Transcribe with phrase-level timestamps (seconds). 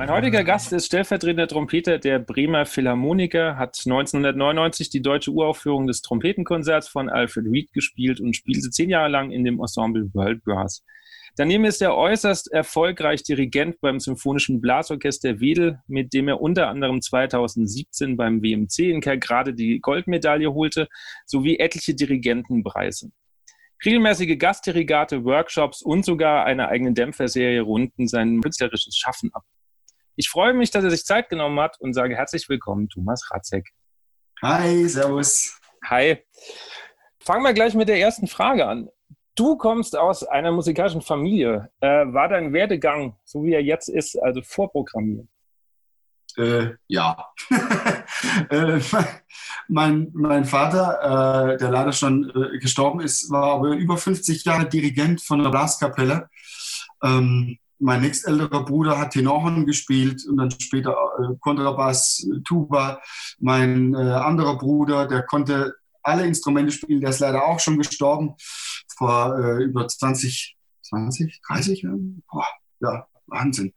[0.00, 6.00] Mein heutiger Gast ist stellvertretender Trompeter der Bremer Philharmoniker, hat 1999 die deutsche Uraufführung des
[6.00, 10.82] Trompetenkonzerts von Alfred Reed gespielt und spielte zehn Jahre lang in dem Ensemble World Brass.
[11.36, 17.02] Daneben ist er äußerst erfolgreich Dirigent beim Symphonischen Blasorchester Wedel, mit dem er unter anderem
[17.02, 20.88] 2017 beim WMC in Kerkrade die Goldmedaille holte,
[21.26, 23.10] sowie etliche Dirigentenpreise.
[23.84, 29.44] Regelmäßige Gastdirigate, Workshops und sogar eine eigene Dämpferserie runden sein künstlerisches Schaffen ab.
[30.20, 33.70] Ich freue mich, dass er sich Zeit genommen hat und sage herzlich willkommen, Thomas Ratzek.
[34.42, 35.58] Hi, Servus.
[35.86, 36.18] Hi.
[37.20, 38.90] Fangen wir gleich mit der ersten Frage an.
[39.34, 41.70] Du kommst aus einer musikalischen Familie.
[41.80, 45.26] Äh, war dein Werdegang, so wie er jetzt ist, also vorprogrammiert?
[46.36, 47.26] Äh, ja.
[48.50, 48.78] äh,
[49.68, 54.68] mein, mein Vater, äh, der leider schon äh, gestorben ist, war aber über 50 Jahre
[54.68, 56.28] Dirigent von der Blaskapelle.
[57.02, 63.00] Ähm, mein nächstälterer Bruder hat Tenorhorn gespielt und dann später äh, Kontrabass, Tuba.
[63.38, 68.34] Mein äh, anderer Bruder, der konnte alle Instrumente spielen, der ist leider auch schon gestorben
[68.96, 72.22] vor über 20, 20, 30 Jahren.
[72.30, 72.46] Boah,
[72.80, 73.72] ja, Wahnsinn.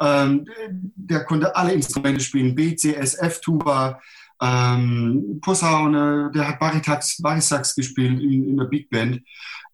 [0.00, 0.46] Ähm,
[0.94, 4.00] der konnte alle Instrumente spielen, B, C, S, F, Tuba,
[4.40, 9.22] ähm, Posaune, der hat Baritax, Barisax gespielt in, in der Big Band,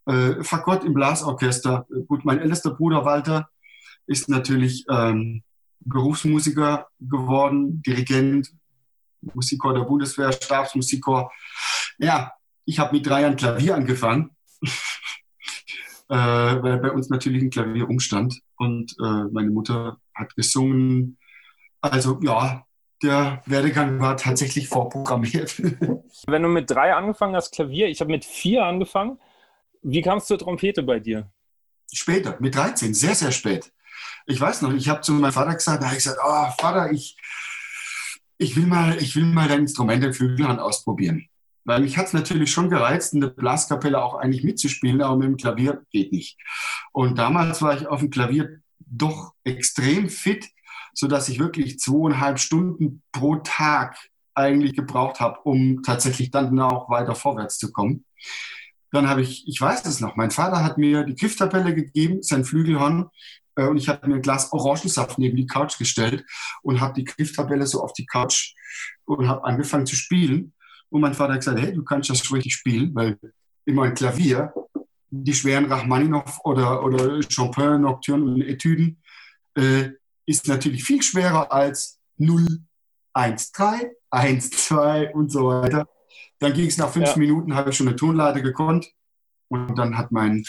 [0.07, 1.85] äh, Fagott im Blasorchester.
[2.07, 3.49] Gut, mein ältester Bruder Walter
[4.07, 5.43] ist natürlich ähm,
[5.79, 8.51] Berufsmusiker geworden, Dirigent,
[9.21, 11.31] Musikchor der Bundeswehr, Stabsmusikchor.
[11.97, 12.31] Ja,
[12.65, 14.35] ich habe mit drei Jahren Klavier angefangen
[16.09, 21.17] äh, weil bei uns natürlich ein Klavier umstand und äh, meine Mutter hat gesungen.
[21.81, 22.65] Also ja,
[23.03, 25.59] der Werdegang war tatsächlich vorprogrammiert.
[26.27, 29.19] Wenn du mit drei angefangen hast, Klavier, ich habe mit vier angefangen.
[29.81, 31.29] Wie kam es zur Trompete bei dir?
[31.93, 33.71] Später, mit 13, sehr, sehr spät.
[34.25, 36.91] Ich weiß noch, ich habe zu meinem Vater gesagt, da habe ich gesagt, oh, Vater,
[36.91, 37.17] ich,
[38.37, 41.27] ich, will mal, ich will mal dein Instrument, den Flügelhand ausprobieren.
[41.63, 45.27] Weil mich hat es natürlich schon gereizt, in der Blaskapelle auch eigentlich mitzuspielen, aber mit
[45.27, 46.37] dem Klavier geht nicht.
[46.91, 50.47] Und damals war ich auf dem Klavier doch extrem fit,
[50.93, 53.97] sodass ich wirklich zweieinhalb Stunden pro Tag
[54.35, 58.05] eigentlich gebraucht habe, um tatsächlich dann auch weiter vorwärts zu kommen.
[58.91, 62.45] Dann habe ich, ich weiß es noch, mein Vater hat mir die Grifftabelle gegeben, sein
[62.45, 63.09] Flügelhorn,
[63.63, 66.25] und ich habe mir ein Glas Orangensaft neben die Couch gestellt
[66.61, 68.53] und habe die Grifftabelle so auf die Couch
[69.05, 70.53] und habe angefangen zu spielen.
[70.89, 73.17] Und mein Vater hat gesagt, hey, du kannst das richtig spielen, weil
[73.65, 74.53] immer ein Klavier,
[75.09, 79.01] die schweren Rachmaninoff oder, oder Chopin, Nocturne und Etüden,
[79.55, 79.91] äh,
[80.25, 82.45] ist natürlich viel schwerer als 0,
[83.13, 85.87] 1, 3, 1, 2 und so weiter.
[86.39, 87.17] Dann ging es nach fünf ja.
[87.17, 88.91] Minuten, habe ich schon eine Tonleiter gekonnt.
[89.47, 90.43] Und dann hat mein,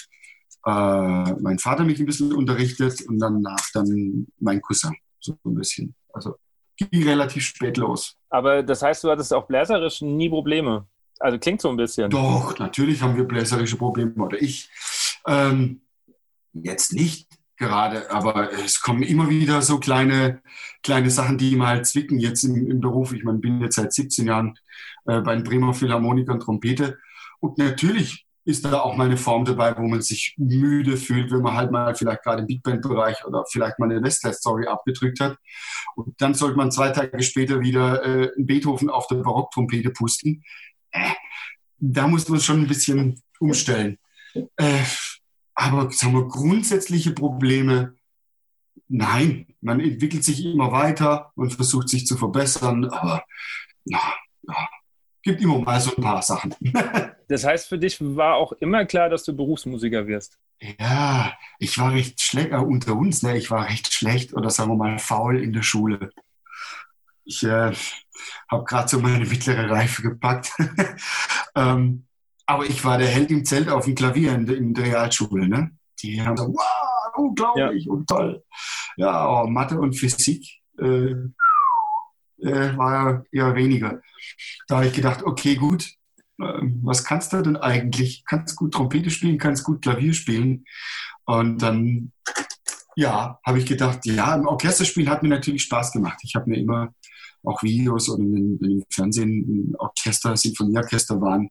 [0.66, 5.94] äh, mein Vater mich ein bisschen unterrichtet und danach dann mein Cousin, so ein bisschen.
[6.12, 6.34] Also
[6.77, 8.16] ging relativ spät los.
[8.28, 10.87] Aber das heißt, du hattest auch bläserisch nie Probleme.
[11.19, 12.10] Also klingt so ein bisschen.
[12.10, 14.12] Doch, natürlich haben wir bläserische Probleme.
[14.16, 14.69] Oder ich.
[15.27, 15.82] Ähm,
[16.53, 20.43] jetzt nicht gerade, aber es kommen immer wieder so kleine,
[20.83, 23.12] kleine Sachen, die mal zwicken jetzt im, im Beruf.
[23.12, 24.59] Ich meine, bin jetzt seit 17 Jahren
[25.06, 26.98] äh, bei den Bremer Philharmonikern Trompete.
[27.41, 31.43] Und natürlich ist da auch mal eine Form dabei, wo man sich müde fühlt, wenn
[31.43, 35.37] man halt mal vielleicht gerade im Big Band-Bereich oder vielleicht mal eine Westlife-Story abgedrückt hat.
[35.97, 40.45] Und dann sollte man zwei Tage später wieder äh, Beethoven auf der Barocktrompete pusten.
[40.93, 41.11] Äh,
[41.79, 43.99] da muss man schon ein bisschen umstellen.
[44.57, 44.84] Äh,
[45.57, 47.97] aber sagen wir, grundsätzliche Probleme,
[48.87, 49.57] nein.
[49.61, 53.25] Man entwickelt sich immer weiter, man versucht sich zu verbessern, aber
[53.84, 53.98] na,
[54.47, 54.69] ja,
[55.27, 56.55] gibt immer mal so ein paar Sachen.
[57.28, 60.39] das heißt, für dich war auch immer klar, dass du Berufsmusiker wirst?
[60.78, 64.71] Ja, ich war recht schlecht, äh, unter uns, ne, ich war recht schlecht oder sagen
[64.71, 66.11] wir mal faul in der Schule.
[67.25, 67.73] Ich äh,
[68.49, 70.53] habe gerade so meine mittlere Reife gepackt.
[71.57, 72.07] ähm,
[72.47, 75.49] aber ich war der Held im Zelt auf dem Klavier in, in der Realschule.
[75.49, 75.72] Ne?
[76.03, 77.93] Die haben gesagt, wow, unglaublich ja.
[77.93, 78.45] und toll.
[78.97, 80.61] Ja, oh, Mathe und Physik.
[80.79, 81.17] Äh,
[82.38, 84.00] äh, war eher weniger.
[84.68, 85.84] Da habe ich gedacht, okay, gut,
[86.41, 86.44] äh,
[86.83, 88.24] was kannst du denn eigentlich?
[88.27, 90.65] Kannst gut Trompete spielen, kannst gut Klavier spielen.
[91.24, 92.12] Und dann
[92.97, 96.18] Ja, habe ich gedacht, ja, im Orchesterspiel hat mir natürlich Spaß gemacht.
[96.22, 96.94] Ich habe mir immer
[97.44, 101.50] auch Videos oder im Fernsehen Orchester, Sinfonieorchester waren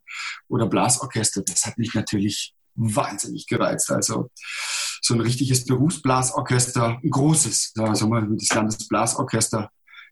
[0.49, 3.91] oder Blasorchester, das hat mich natürlich wahnsinnig gereizt.
[3.91, 4.29] Also
[5.01, 9.69] so ein richtiges Berufsblasorchester, ein großes, also mal das Landesblasorchester,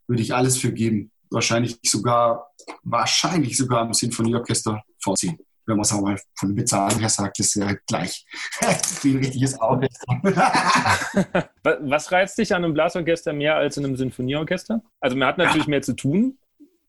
[0.08, 1.12] würde ich alles für geben.
[1.30, 2.52] Wahrscheinlich sogar,
[2.84, 7.40] wahrscheinlich sogar im Sinfonieorchester vorziehen wenn man es auch mal von der Bezahlung her sagt,
[7.40, 8.26] ist ja gleich
[9.02, 10.22] wie ein richtiges Orchester.
[11.64, 14.82] Was reizt dich an einem Blasorchester mehr als in einem Sinfonieorchester?
[15.00, 16.38] Also man hat natürlich mehr zu tun,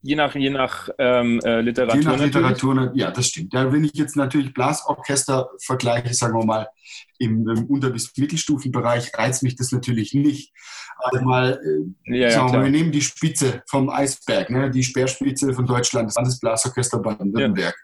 [0.05, 2.01] je nach, je nach ähm, äh, Literatur.
[2.01, 2.35] Je nach natürlich.
[2.35, 3.55] Literatur, ja, das stimmt.
[3.55, 6.69] Ja, wenn ich jetzt natürlich Blasorchester vergleiche, sagen wir mal,
[7.19, 10.53] im, im Unter- bis Mittelstufenbereich, reizt mich das natürlich nicht.
[10.99, 11.59] Also mal,
[12.07, 16.09] äh, ja, ja, wir, wir nehmen die Spitze vom Eisberg, ne, die Speerspitze von Deutschland,
[16.09, 17.75] das Landesblasorchester Baden-Württemberg.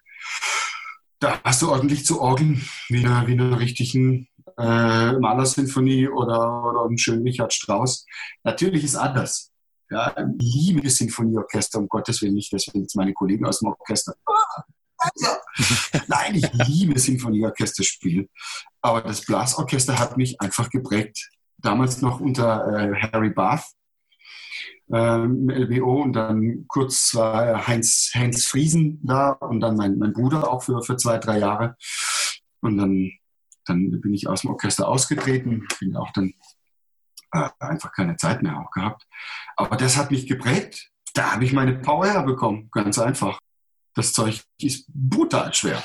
[1.19, 4.29] Da hast du ordentlich zu orgeln, wie in einer, wie einer richtigen
[4.59, 8.07] äh, Malersinfonie oder, oder einem schönen Richard Strauss.
[8.45, 9.50] Natürlich ist anders.
[9.91, 14.15] Ja, liebe Sinfonieorchester, um Gottes Willen nicht, deswegen jetzt meine Kollegen aus dem Orchester.
[16.09, 18.29] Nein, ich liebe Sinfonieorchester spielen.
[18.81, 21.31] Aber das Blasorchester hat mich einfach geprägt.
[21.59, 23.65] Damals noch unter äh, Harry Barth,
[24.93, 30.13] ähm, im LBO und dann kurz war Heinz, Heinz Friesen da und dann mein, mein
[30.13, 31.77] Bruder auch für, für zwei, drei Jahre.
[32.61, 33.13] Und dann,
[33.67, 36.35] dann bin ich aus dem Orchester ausgetreten, bin auch dann äh,
[37.31, 39.07] einfach keine Zeit mehr auch gehabt.
[39.57, 40.91] Aber das hat mich geprägt.
[41.15, 43.41] Da habe ich meine Power herbekommen, ganz einfach.
[43.95, 45.83] Das Zeug ist brutal schwer.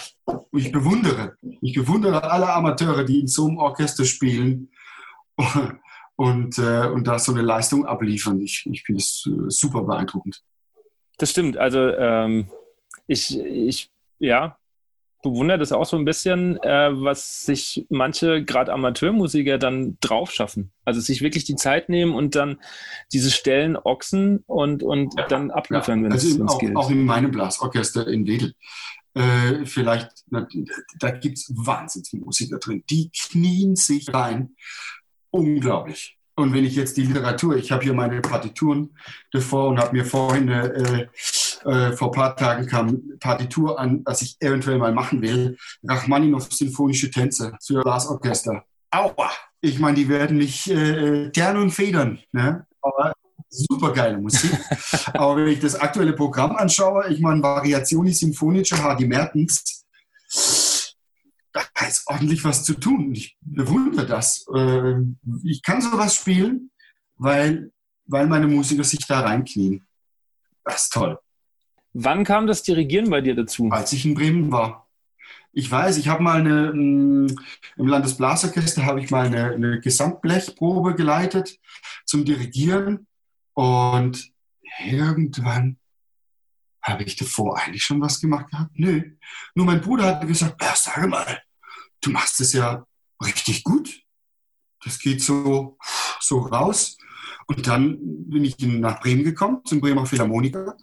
[0.51, 4.71] Ich bewundere, ich bewundere alle Amateure, die in so einem Orchester spielen
[6.15, 8.39] und, äh, und da so eine Leistung abliefern.
[8.41, 10.43] Ich, ich finde es äh, super beeindruckend.
[11.17, 11.57] Das stimmt.
[11.57, 12.49] Also ähm,
[13.07, 13.89] ich, ich,
[14.19, 14.57] ja,
[15.31, 20.71] bewundere das auch so ein bisschen, äh, was sich manche, gerade Amateurmusiker, dann drauf schaffen.
[20.85, 22.59] Also sich wirklich die Zeit nehmen und dann
[23.11, 26.05] diese Stellen ochsen und, und ja, dann abliefern, ja.
[26.05, 26.75] wenn also es auch, gilt.
[26.75, 28.53] Auch in meinem Blasorchester in Wedel.
[29.15, 30.47] Äh, vielleicht, na,
[30.99, 32.83] da gibt es Wahnsinnsmusiker drin.
[32.89, 34.55] Die knien sich rein
[35.31, 36.17] unglaublich.
[36.35, 38.91] Und wenn ich jetzt die Literatur, ich habe hier meine Partituren
[39.31, 41.07] davor und habe mir vorhin, äh,
[41.65, 45.57] äh, vor ein paar Tagen kam Partitur an, was ich eventuell mal machen will.
[45.83, 48.63] Rachmaninow Sinfonische Tänze für Blasorchester.
[48.91, 49.31] Aua!
[49.61, 52.19] Ich meine, die werden mich äh, Tern und Federn.
[52.31, 52.67] Ne?
[52.81, 53.13] Aber
[53.49, 54.51] super geile Musik.
[55.13, 59.83] Aber wenn ich das aktuelle Programm anschaue, ich meine, Variazioni Sinfonische Hardy Mertens,
[61.51, 63.13] da ist ordentlich was zu tun.
[63.13, 64.45] Ich bewundere das.
[64.55, 66.69] Ähm, ich kann sowas spielen,
[67.15, 67.71] weil,
[68.05, 69.83] weil meine Musiker sich da reinknien.
[70.63, 71.17] Das ist toll.
[71.97, 73.69] Wann kam das Dirigieren bei dir dazu?
[73.71, 74.89] Als ich in Bremen war.
[75.53, 77.27] Ich weiß, ich habe mal eine, mm,
[77.77, 81.57] im Landesblasorchester habe ich mal eine, eine Gesamtblechprobe geleitet
[82.03, 83.07] zum Dirigieren
[83.53, 84.29] und
[84.83, 85.77] irgendwann
[86.81, 88.77] habe ich davor eigentlich schon was gemacht gehabt?
[88.77, 89.01] Nö.
[89.53, 91.41] Nur mein Bruder hat gesagt, ja, sag mal,
[92.01, 92.85] du machst es ja
[93.23, 94.01] richtig gut.
[94.83, 95.77] Das geht so,
[96.19, 96.97] so raus.
[97.47, 97.97] Und dann
[98.27, 100.75] bin ich nach Bremen gekommen, zum Bremer Philharmoniker.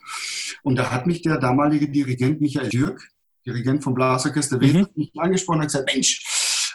[0.63, 3.09] Und da hat mich der damalige Dirigent Michael Dürk,
[3.45, 5.09] Dirigent vom Blasorchester Wien, mhm.
[5.17, 6.23] angesprochen und gesagt, Mensch,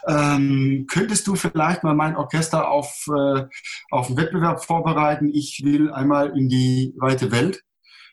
[0.06, 3.46] ähm, könntest du vielleicht mal mein Orchester auf, äh,
[3.90, 5.30] auf einen Wettbewerb vorbereiten?
[5.32, 7.62] Ich will einmal in die weite Welt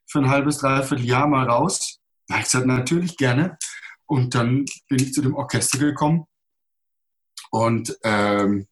[0.05, 1.99] für ein halbes, dreiviertel Jahr mal raus.
[2.27, 3.57] Da habe ich gesagt, natürlich gerne.
[4.05, 6.25] Und dann bin ich zu dem Orchester gekommen.
[7.49, 8.67] Und ähm,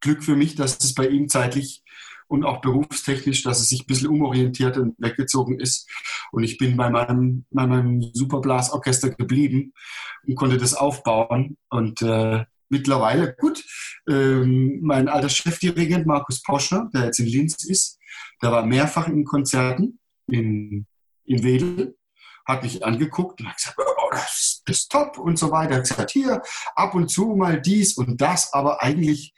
[0.00, 1.83] Glück für mich, dass es bei ihm zeitlich
[2.26, 5.88] und auch berufstechnisch, dass es sich ein bisschen umorientiert und weggezogen ist.
[6.32, 9.72] Und ich bin bei meinem, bei meinem Superblasorchester geblieben
[10.26, 11.56] und konnte das aufbauen.
[11.68, 13.64] Und äh, mittlerweile, gut,
[14.08, 17.98] ähm, mein alter Chefdirigent Markus Poschner, der jetzt in Linz ist,
[18.42, 20.86] der war mehrfach in Konzerten in,
[21.24, 21.96] in Wedel
[22.46, 25.72] hat mich angeguckt und hat gesagt, oh, das, das ist top und so weiter.
[25.72, 26.42] Er hat gesagt, hier,
[26.74, 29.34] ab und zu mal dies und das, aber eigentlich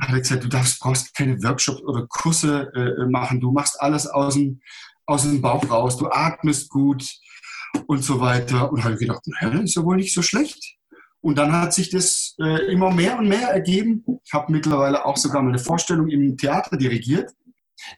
[0.00, 4.06] hat er gesagt, du darfst, brauchst keine Workshops oder Kurse äh, machen, du machst alles
[4.06, 4.60] aus dem,
[5.06, 7.04] aus dem Bauch raus, du atmest gut
[7.86, 8.70] und so weiter.
[8.72, 10.76] Und habe gedacht, naja, ist ja wohl nicht so schlecht.
[11.20, 14.04] Und dann hat sich das äh, immer mehr und mehr ergeben.
[14.24, 17.32] Ich habe mittlerweile auch sogar meine Vorstellung im Theater dirigiert.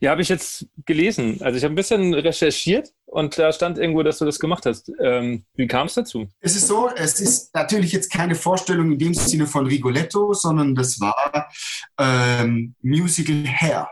[0.00, 1.40] Ja, habe ich jetzt gelesen.
[1.42, 4.90] Also ich habe ein bisschen recherchiert und da stand irgendwo, dass du das gemacht hast.
[5.00, 6.28] Ähm, wie kam es dazu?
[6.40, 10.76] Es ist so, es ist natürlich jetzt keine Vorstellung in dem Sinne von Rigoletto, sondern
[10.76, 11.50] das war
[11.98, 13.88] ähm, Musical Hair.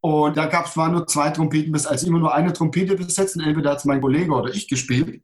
[0.00, 3.36] Und da gab es waren nur zwei Trompeten, also immer nur eine Trompete besetzt.
[3.36, 5.20] Entweder hat es mein Kollege oder ich gespielt.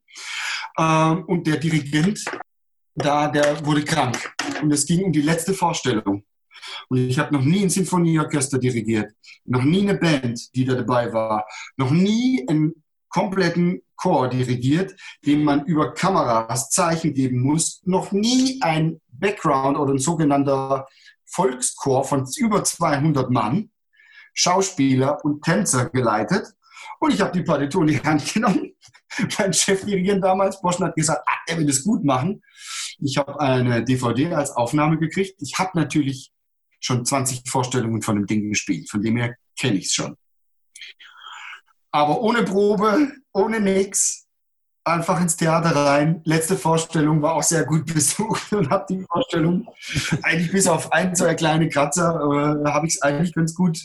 [0.76, 2.24] Ähm, und der Dirigent,
[2.96, 4.34] da, der wurde krank.
[4.60, 6.24] Und es ging um die letzte Vorstellung.
[6.88, 9.12] Und ich habe noch nie ein Sinfonieorchester dirigiert,
[9.44, 12.74] noch nie eine Band, die da dabei war, noch nie einen
[13.16, 14.94] kompletten Chor dirigiert,
[15.25, 20.87] dem man über Kameras Zeichen geben muss, noch nie ein Background oder ein sogenannter
[21.25, 23.70] Volkschor von über 200 Mann,
[24.35, 26.46] Schauspieler und Tänzer geleitet.
[27.00, 28.73] Und ich habe die Partitur in die Hand genommen.
[29.38, 32.42] Mein Chefdirigent damals, Boschen, hat gesagt, ah, er will es gut machen.
[32.99, 35.40] Ich habe eine DVD als Aufnahme gekriegt.
[35.40, 36.32] Ich habe natürlich
[36.80, 38.90] schon 20 Vorstellungen von dem Ding gespielt.
[38.90, 40.18] Von dem her kenne ich es schon.
[41.96, 44.26] Aber ohne Probe, ohne nix,
[44.84, 46.20] einfach ins Theater rein.
[46.24, 49.66] Letzte Vorstellung war auch sehr gut besucht und habe die Vorstellung
[50.22, 52.16] eigentlich bis auf ein, zwei kleine Kratzer
[52.62, 53.78] äh, habe ich es eigentlich ganz gut,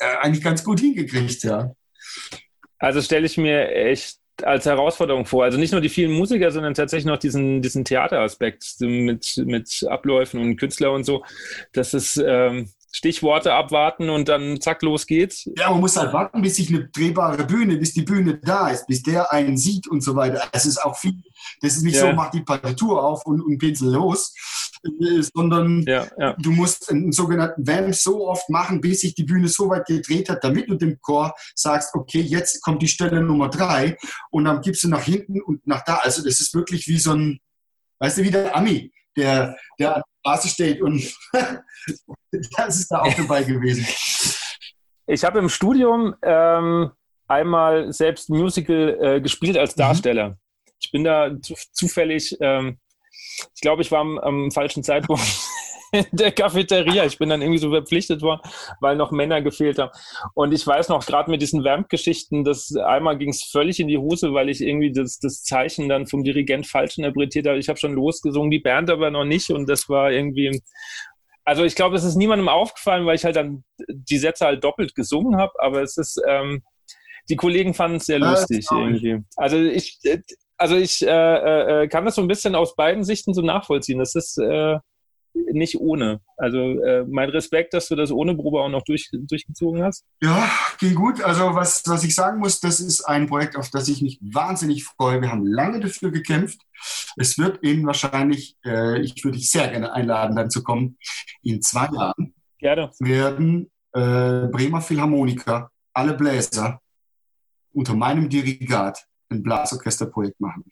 [0.00, 1.70] äh, eigentlich ganz gut hingekriegt, ja.
[2.80, 5.44] Also stelle ich mir echt als Herausforderung vor.
[5.44, 10.40] Also nicht nur die vielen Musiker, sondern tatsächlich noch diesen, diesen Theateraspekt mit, mit Abläufen
[10.40, 11.24] und Künstler und so.
[11.72, 15.48] Das ist ähm, Stichworte abwarten und dann zack, los geht's.
[15.56, 18.86] Ja, man muss halt warten, bis sich eine drehbare Bühne, bis die Bühne da ist,
[18.88, 20.42] bis der einen sieht und so weiter.
[20.52, 21.14] Es ist auch viel,
[21.60, 22.02] das ist nicht ja.
[22.02, 24.34] so, mach die Partitur auf und, und pinsel los,
[24.84, 26.34] äh, sondern ja, ja.
[26.38, 30.28] du musst einen sogenannten Vamp so oft machen, bis sich die Bühne so weit gedreht
[30.28, 33.96] hat, damit du dem Chor sagst, okay, jetzt kommt die Stelle Nummer drei
[34.30, 35.96] und dann gibst du nach hinten und nach da.
[35.96, 37.38] Also das ist wirklich wie so ein,
[38.00, 41.02] weißt du, wie der Ami, der, der Straße steht und
[42.56, 43.86] das ist da auch dabei gewesen.
[45.06, 46.90] Ich habe im Studium ähm,
[47.26, 49.80] einmal selbst Musical äh, gespielt als mhm.
[49.80, 50.28] Darsteller.
[50.30, 50.36] Mhm.
[50.82, 52.78] Ich bin da zu, zufällig, ähm,
[53.54, 55.22] ich glaube, ich war am, am falschen Zeitpunkt
[55.92, 57.04] in der Cafeteria.
[57.04, 58.40] Ich bin dann irgendwie so verpflichtet worden,
[58.80, 59.90] weil noch Männer gefehlt haben.
[60.34, 63.98] Und ich weiß noch, gerade mit diesen Vamp-Geschichten, dass einmal ging es völlig in die
[63.98, 67.58] Hose, weil ich irgendwie das, das Zeichen dann vom Dirigent falsch interpretiert habe.
[67.58, 69.50] Ich habe schon losgesungen, die Band aber noch nicht.
[69.50, 70.62] Und das war irgendwie.
[71.44, 74.94] Also ich glaube, es ist niemandem aufgefallen, weil ich halt dann die Sätze halt doppelt
[74.94, 76.62] gesungen habe, aber es ist, ähm,
[77.28, 79.24] die Kollegen fanden es sehr lustig irgendwie.
[79.36, 79.98] Also ich,
[80.58, 83.98] also ich äh, äh, kann das so ein bisschen aus beiden Sichten so nachvollziehen.
[83.98, 84.78] Das ist äh,
[85.34, 86.20] nicht ohne.
[86.36, 90.04] Also äh, mein Respekt, dass du das ohne Probe auch noch durch, durchgezogen hast.
[90.22, 91.22] Ja, ging gut.
[91.22, 94.84] Also was, was ich sagen muss, das ist ein Projekt, auf das ich mich wahnsinnig
[94.84, 95.20] freue.
[95.20, 96.60] Wir haben lange dafür gekämpft.
[97.16, 100.98] Es wird Ihnen wahrscheinlich, äh, ich würde dich sehr gerne einladen, dann zu kommen,
[101.42, 102.90] in zwei Jahren gerne.
[102.98, 106.80] werden äh, Bremer Philharmoniker, alle Bläser,
[107.72, 110.64] unter meinem Dirigat ein Blasorchesterprojekt machen.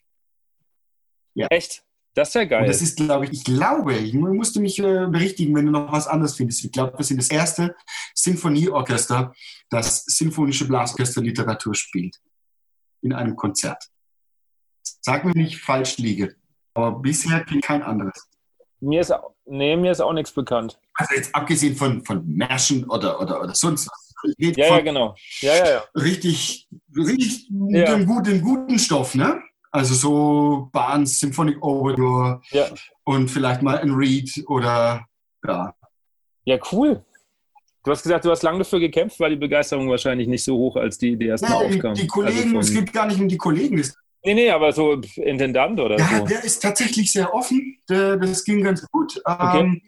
[1.33, 1.47] Ja.
[1.49, 1.83] Echt?
[2.19, 2.63] Das ist ja geil.
[2.63, 5.89] Und das ist, glaube ich, ich glaube, ich musste mich äh, berichtigen, wenn du noch
[5.89, 6.65] was anderes findest.
[6.65, 7.77] Ich glaube, wir sind das erste
[8.13, 9.33] Sinfonieorchester,
[9.69, 12.17] das sinfonische Blasorchester-Literatur spielt.
[13.01, 13.85] In einem Konzert.
[14.83, 16.35] Sag mir nicht, falsch liege.
[16.73, 18.27] Aber bisher klingt kein anderes.
[18.81, 19.13] Mir ist,
[19.45, 20.77] nee, mir ist auch nichts bekannt.
[20.95, 24.35] Also jetzt abgesehen von, von Märschen oder, oder, oder sonst was.
[24.37, 25.15] Ja, ja, genau.
[25.39, 25.83] Ja, ja, ja.
[25.95, 27.95] Richtig, richtig ja.
[27.95, 29.41] Den, guten, guten Stoff, ne?
[29.71, 32.65] Also so Barnes Symphonic Overture ja.
[33.03, 35.05] und vielleicht mal ein Reed oder
[35.45, 35.73] ja.
[36.45, 37.03] Ja, cool.
[37.83, 40.75] Du hast gesagt, du hast lange dafür gekämpft, weil die Begeisterung wahrscheinlich nicht so hoch,
[40.75, 41.93] als die Idee erstmal ja, aufkam.
[41.93, 43.83] Die Kollegen, also es geht gar nicht um die Kollegen.
[44.23, 46.25] Nee, nee, aber so Intendant oder ja, so.
[46.25, 47.77] Der ist tatsächlich sehr offen.
[47.87, 49.21] Der, das ging ganz gut.
[49.23, 49.59] Okay.
[49.59, 49.81] Ähm,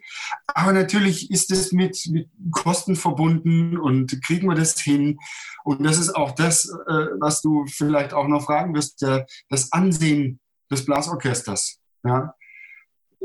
[0.48, 5.20] aber natürlich ist es mit, mit Kosten verbunden und kriegen wir das hin.
[5.66, 9.72] Und das ist auch das, äh, was du vielleicht auch noch fragen wirst, der, das
[9.74, 10.40] Ansehen
[10.72, 11.80] des Blasorchesters.
[12.06, 12.34] Ja?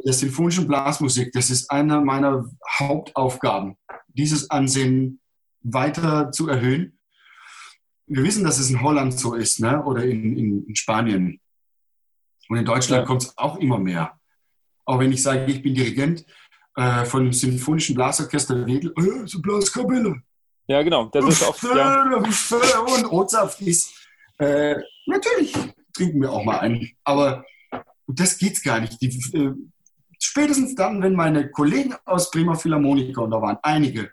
[0.05, 2.45] Der sinfonischen Blasmusik, das ist eine meiner
[2.79, 3.77] Hauptaufgaben,
[4.09, 5.21] dieses Ansehen
[5.63, 6.96] weiter zu erhöhen
[8.07, 9.83] wir wissen, dass es in Holland so ist ne?
[9.85, 11.41] oder in, in, in Spanien.
[12.49, 13.07] Und in Deutschland ja.
[13.07, 14.19] kommt es auch immer mehr.
[14.85, 16.25] Auch wenn ich sage, ich bin Dirigent
[16.77, 20.23] äh, von dem Symphonischen Blasorchester Wedel, äh, so Blaskapelle.
[20.69, 21.07] Ja, genau.
[21.07, 22.03] Das ist oft, ja.
[22.81, 23.95] Und Rotsaft ist,
[24.39, 25.55] äh, natürlich
[25.93, 26.89] trinken wir auch mal einen.
[27.05, 27.45] Aber
[28.07, 29.01] das geht's gar nicht.
[29.01, 29.53] Die, äh,
[30.21, 34.11] spätestens dann, wenn meine Kollegen aus Bremer Philharmoniker, und da waren einige,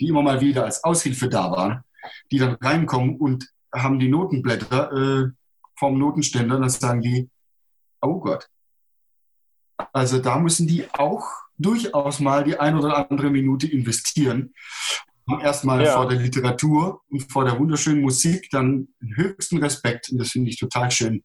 [0.00, 1.84] die immer mal wieder als Aushilfe da waren,
[2.30, 5.30] die dann reinkommen und haben die Notenblätter äh,
[5.76, 7.28] vom Notenständer, dann sagen die,
[8.00, 8.48] oh Gott.
[9.92, 11.24] Also da müssen die auch
[11.56, 14.54] durchaus mal die ein oder andere Minute investieren.
[15.42, 15.92] Erstmal ja.
[15.92, 20.08] vor der Literatur und vor der wunderschönen Musik dann den höchsten Respekt.
[20.10, 21.22] Und das finde ich total schön,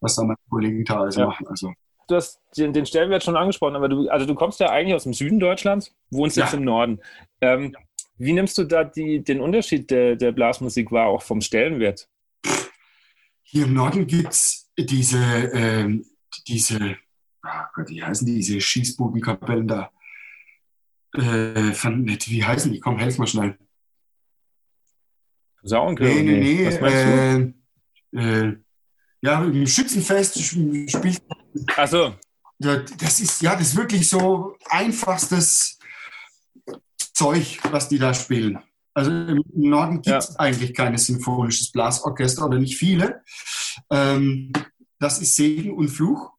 [0.00, 1.26] was da meine Kollegen teilweise ja.
[1.26, 1.46] machen.
[1.46, 1.72] Also
[2.08, 5.04] du hast den, den, Stellenwert schon angesprochen, aber du, also du kommst ja eigentlich aus
[5.04, 6.44] dem Süden Deutschlands, wohnst ja.
[6.44, 7.00] jetzt im Norden.
[7.40, 7.76] Ähm,
[8.16, 12.08] wie nimmst du da die, den Unterschied der, der Blasmusik wahr, auch vom Stellenwert?
[13.42, 15.18] Hier im Norden gibt es diese,
[15.52, 16.04] ähm,
[16.46, 16.96] diese,
[17.44, 19.90] oh Gott, wie heißen diese Schießbudenkapellen da?
[21.14, 22.80] Äh, von, wie heißen die?
[22.80, 23.58] Komm, helf mal schnell.
[25.62, 26.06] Sauenchor?
[26.06, 26.66] Nee, nee, nee.
[26.66, 27.54] Was meinst
[28.12, 28.18] du?
[28.18, 28.56] Äh, äh,
[29.22, 31.22] ja, im Schützenfest spielt.
[31.76, 32.14] Ach so.
[32.58, 35.78] Das ist, ja, das ist wirklich so einfachstes
[37.14, 38.58] Zeug, was die da spielen.
[38.92, 40.34] Also im Norden gibt es ja.
[40.38, 43.22] eigentlich kein symphonisches Blasorchester oder nicht viele.
[43.90, 44.52] Ähm,
[44.98, 46.32] das ist Segen und Fluch.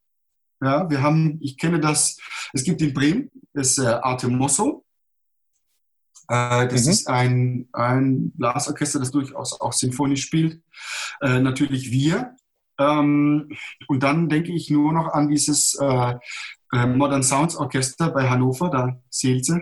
[0.62, 2.17] Ja, wir haben, ich kenne das,
[2.53, 4.86] es gibt in Bremen das äh, Arte Mosso.
[6.29, 6.91] Äh, das mhm.
[6.91, 10.62] ist ein, ein Blasorchester, das durchaus auch sinfonisch spielt.
[11.22, 12.36] Äh, natürlich wir.
[12.77, 13.50] Ähm,
[13.88, 16.15] und dann denke ich nur noch an dieses äh,
[16.74, 19.62] äh Modern Sounds Orchester bei Hannover, da Seelze.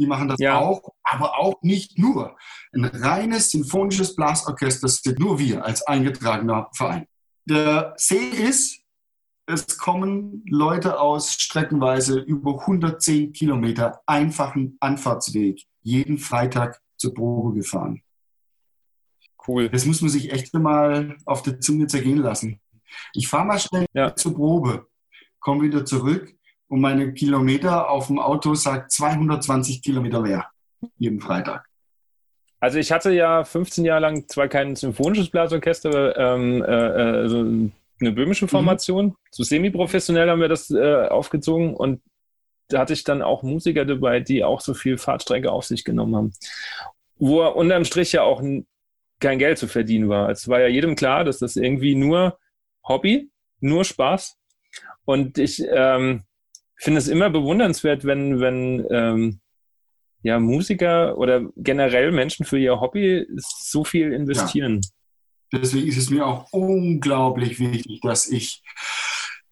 [0.00, 0.58] Die machen das ja.
[0.58, 2.38] auch, aber auch nicht nur.
[2.72, 7.06] Ein reines sinfonisches Blasorchester sind nur wir als eingetragener Verein.
[7.44, 8.80] Der See ist,
[9.44, 18.02] es kommen Leute aus streckenweise über 110 Kilometer einfachen Anfahrtsweg jeden Freitag zur Probe gefahren.
[19.46, 19.68] Cool.
[19.68, 22.58] Das muss man sich echt mal auf der Zunge zergehen lassen.
[23.12, 24.14] Ich fahre mal schnell ja.
[24.14, 24.86] zur Probe,
[25.40, 26.34] komme wieder zurück
[26.70, 30.46] und meine Kilometer auf dem Auto sagt 220 Kilometer mehr
[30.98, 31.66] jeden Freitag.
[32.60, 38.12] Also ich hatte ja 15 Jahre lang zwar kein symphonisches Blasorchester, ähm, äh, so eine
[38.12, 38.50] böhmische mhm.
[38.50, 39.06] Formation.
[39.06, 39.16] Mhm.
[39.32, 42.02] So semi-professionell haben wir das äh, aufgezogen und
[42.68, 46.14] da hatte ich dann auch Musiker dabei, die auch so viel Fahrtstrecke auf sich genommen
[46.14, 46.32] haben.
[47.16, 48.42] Wo unterm Strich ja auch
[49.18, 50.30] kein Geld zu verdienen war.
[50.30, 52.38] Es war ja jedem klar, dass das irgendwie nur
[52.86, 54.36] Hobby, nur Spaß.
[55.04, 56.22] Und ich ähm,
[56.80, 59.40] finde es immer bewundernswert, wenn, wenn ähm,
[60.22, 64.80] ja, Musiker oder generell Menschen für ihr Hobby so viel investieren.
[65.52, 65.60] Ja.
[65.60, 68.62] Deswegen ist es mir auch unglaublich wichtig, dass ich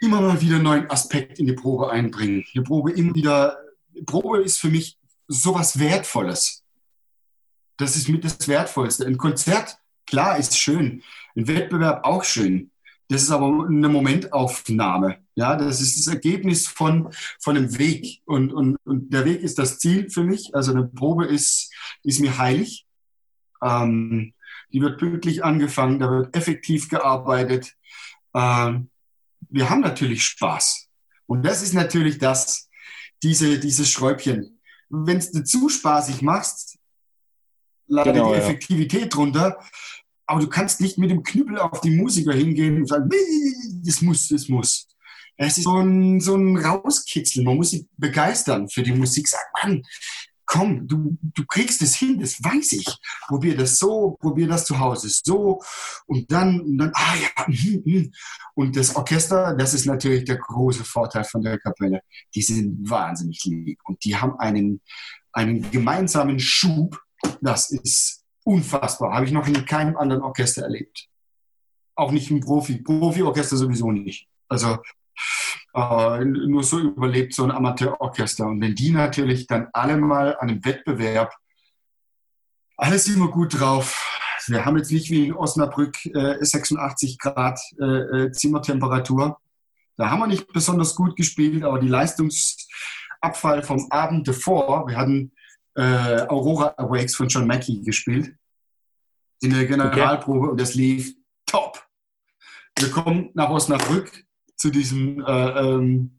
[0.01, 2.45] immer mal wieder einen neuen Aspekt in die Probe einbringe.
[2.55, 3.59] Die Probe immer wieder,
[4.07, 6.63] Probe ist für mich sowas Wertvolles.
[7.77, 9.07] Das ist mit das Wertvollste.
[9.07, 11.03] Ein Konzert, klar, ist schön.
[11.37, 12.71] Ein Wettbewerb auch schön.
[13.09, 15.19] Das ist aber eine Momentaufnahme.
[15.35, 17.09] Ja, das ist das Ergebnis von,
[17.41, 18.21] von einem Weg.
[18.27, 20.55] Und, und, und der Weg ist das Ziel für mich.
[20.55, 22.87] Also eine Probe ist, ist mir heilig.
[23.63, 24.35] Ähm,
[24.73, 27.75] die wird pünktlich angefangen, da wird effektiv gearbeitet.
[28.35, 28.91] Ähm,
[29.49, 30.89] wir haben natürlich Spaß.
[31.27, 32.69] Und das ist natürlich das,
[33.23, 34.61] diese, dieses Schräubchen.
[34.91, 36.79] Wenn du zu spaßig machst,
[37.87, 39.09] leidet genau, die Effektivität ja.
[39.09, 39.59] drunter.
[40.29, 43.09] Aber du kannst nicht mit dem Knüppel auf die Musiker hingehen und sagen,
[43.83, 44.87] das muss, das muss.
[45.39, 47.47] Es ist so ein, so ein Rauskitzeln.
[47.47, 49.27] Man muss sie begeistern für die Musik.
[49.27, 49.83] Sag, Mann,
[50.45, 52.87] komm, du, du kriegst es hin, das weiß ich.
[53.27, 55.63] Probier das so, probier das zu Hause so.
[56.07, 58.13] Und dann, und dann ah ja, hm, hm.
[58.55, 62.03] und das Orchester, das ist natürlich der große Vorteil von der Kapelle.
[62.35, 64.83] Die sind wahnsinnig lieb und die haben einen,
[65.33, 67.01] einen gemeinsamen Schub.
[67.41, 69.13] Das ist unfassbar.
[69.13, 71.09] Habe ich noch in keinem anderen Orchester erlebt.
[71.95, 72.79] Auch nicht im Profi.
[72.79, 74.27] Profi-Orchester sowieso nicht.
[74.49, 74.79] Also
[75.75, 78.47] äh, nur so überlebt so ein Amateurorchester.
[78.47, 81.35] Und wenn die natürlich dann alle mal an einem Wettbewerb,
[82.77, 84.05] alles immer gut drauf.
[84.47, 89.39] Wir haben jetzt nicht wie in Osnabrück äh, 86 Grad äh, äh, Zimmertemperatur.
[89.97, 95.33] Da haben wir nicht besonders gut gespielt, aber die Leistungsabfall vom Abend davor, wir hatten
[95.75, 98.35] äh, Aurora Awakes von John Mackey gespielt
[99.41, 100.51] in der Generalprobe okay.
[100.51, 101.15] und das lief
[101.47, 101.87] top.
[102.79, 104.25] Wir kommen nach Osnabrück,
[104.59, 106.11] zu diesem äh, ähm,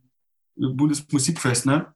[0.56, 1.66] Bundesmusikfest.
[1.66, 1.94] Ne?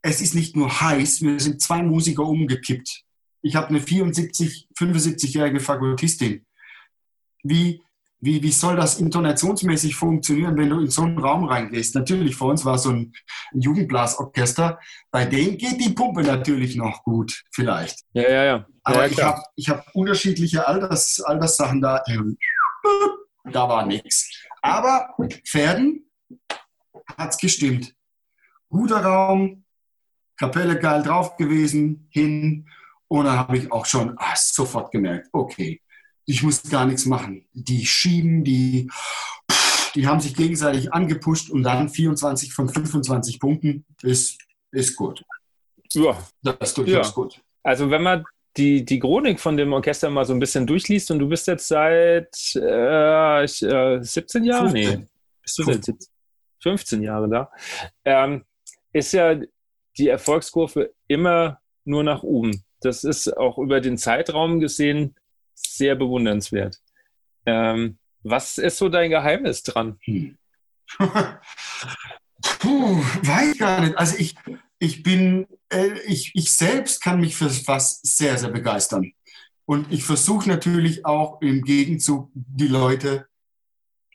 [0.00, 3.04] Es ist nicht nur heiß, wir sind zwei Musiker umgekippt.
[3.42, 6.46] Ich habe eine 74, 75-jährige Fakultistin.
[7.42, 7.82] Wie,
[8.22, 11.96] wie, wie soll das intonationsmäßig funktionieren, wenn du in so einen Raum reingehst?
[11.96, 13.12] Natürlich, vor uns war so ein
[13.52, 14.78] Jugendblasorchester.
[15.10, 18.04] Bei denen geht die Pumpe natürlich noch gut, vielleicht.
[18.12, 18.66] Ja, ja, ja.
[18.84, 22.00] Aber ja, ich habe ich hab unterschiedliche Alters, Alterssachen da.
[23.44, 24.30] Da war nichts.
[24.62, 26.08] Aber Pferden
[27.18, 27.92] hat es gestimmt.
[28.68, 29.64] Guter Raum,
[30.36, 32.68] Kapelle geil drauf gewesen, hin.
[33.08, 35.82] Und dann habe ich auch schon ah, sofort gemerkt, okay,
[36.24, 37.46] ich muss gar nichts machen.
[37.52, 38.90] Die schieben, die,
[39.94, 44.38] die haben sich gegenseitig angepusht und dann 24 von 25 Punkten ist,
[44.70, 45.24] ist gut.
[45.92, 46.16] Ja.
[46.42, 47.14] Das ist durchaus ja.
[47.14, 47.40] gut.
[47.62, 48.24] Also wenn man
[48.56, 51.68] die, die Chronik von dem Orchester mal so ein bisschen durchliest und du bist jetzt
[51.68, 54.72] seit äh, ich, äh, 17 Jahren?
[54.72, 55.06] Nee,
[55.42, 55.86] bist du seit
[56.62, 57.50] 15 Jahre da.
[58.04, 58.44] Ähm,
[58.92, 59.40] ist ja
[59.98, 62.62] die Erfolgskurve immer nur nach oben.
[62.80, 65.14] Das ist auch über den Zeitraum gesehen
[65.66, 66.78] sehr bewundernswert.
[67.46, 69.98] Ähm, was ist so dein Geheimnis dran?
[70.04, 70.38] Hm.
[72.58, 73.96] Puh, weiß gar nicht.
[73.96, 74.34] Also ich,
[74.78, 79.12] ich bin, äh, ich, ich selbst kann mich für was sehr, sehr begeistern.
[79.64, 83.26] Und ich versuche natürlich auch im Gegenzug die Leute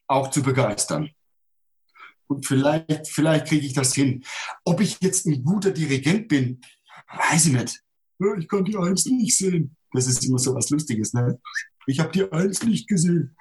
[0.08, 1.10] auch zu begeistern.
[2.28, 4.26] Und vielleicht, vielleicht kriege ich das hin.
[4.66, 6.62] Ob ich jetzt ein guter Dirigent bin,
[7.14, 7.82] weiß ich nicht.
[8.38, 9.77] Ich kann die Eins nicht sehen.
[9.94, 11.14] Das ist immer so was Lustiges.
[11.14, 11.40] Ne?
[11.86, 13.36] Ich habe die Eins nicht gesehen.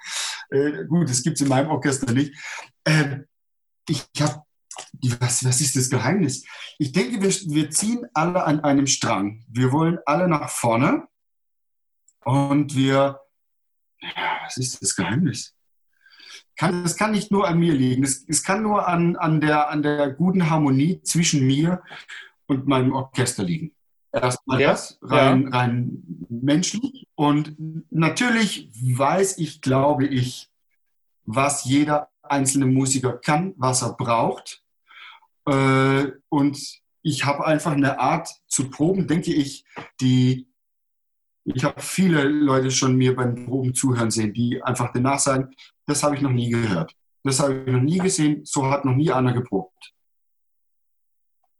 [0.49, 2.33] Äh, gut, das gibt es in meinem Orchester nicht.
[2.83, 3.19] Äh,
[3.89, 4.43] ich habe,
[5.19, 6.45] was, was ist das Geheimnis?
[6.77, 9.43] Ich denke, wir, wir ziehen alle an einem Strang.
[9.49, 11.07] Wir wollen alle nach vorne
[12.23, 13.19] und wir,
[14.01, 15.53] ja, was ist das Geheimnis?
[16.57, 18.03] Kann, das kann nicht nur an mir liegen.
[18.03, 21.83] Es, kann nur an, an, der, an der guten Harmonie zwischen mir
[22.47, 23.76] und meinem Orchester liegen.
[24.21, 25.49] Erstmal ja, das, rein, ja.
[25.49, 27.07] rein menschlich.
[27.15, 27.55] Und
[27.91, 30.49] natürlich weiß ich, glaube ich,
[31.25, 34.63] was jeder einzelne Musiker kann, was er braucht.
[35.45, 39.65] Äh, und ich habe einfach eine Art zu proben, denke ich,
[40.01, 40.47] die
[41.55, 46.03] ich habe viele Leute schon mir beim Proben zuhören sehen, die einfach danach sagen, das
[46.03, 46.93] habe ich noch nie gehört.
[47.23, 49.93] Das habe ich noch nie gesehen, so hat noch nie einer geprobt.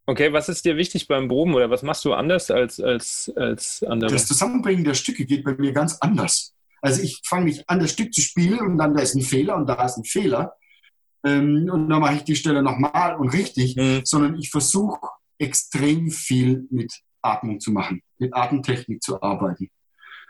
[0.10, 3.84] Okay, was ist dir wichtig beim Proben oder was machst du anders als, als, als
[3.84, 4.10] andere?
[4.10, 6.56] Das Zusammenbringen der Stücke geht bei mir ganz anders.
[6.82, 9.58] Also ich fange nicht an, das Stück zu spielen und dann da ist ein Fehler
[9.58, 10.56] und da ist ein Fehler.
[11.26, 14.02] Ähm, und dann mache ich die Stelle nochmal und richtig, mhm.
[14.06, 19.70] sondern ich versuche extrem viel mit Atmung zu machen, mit Atemtechnik zu arbeiten.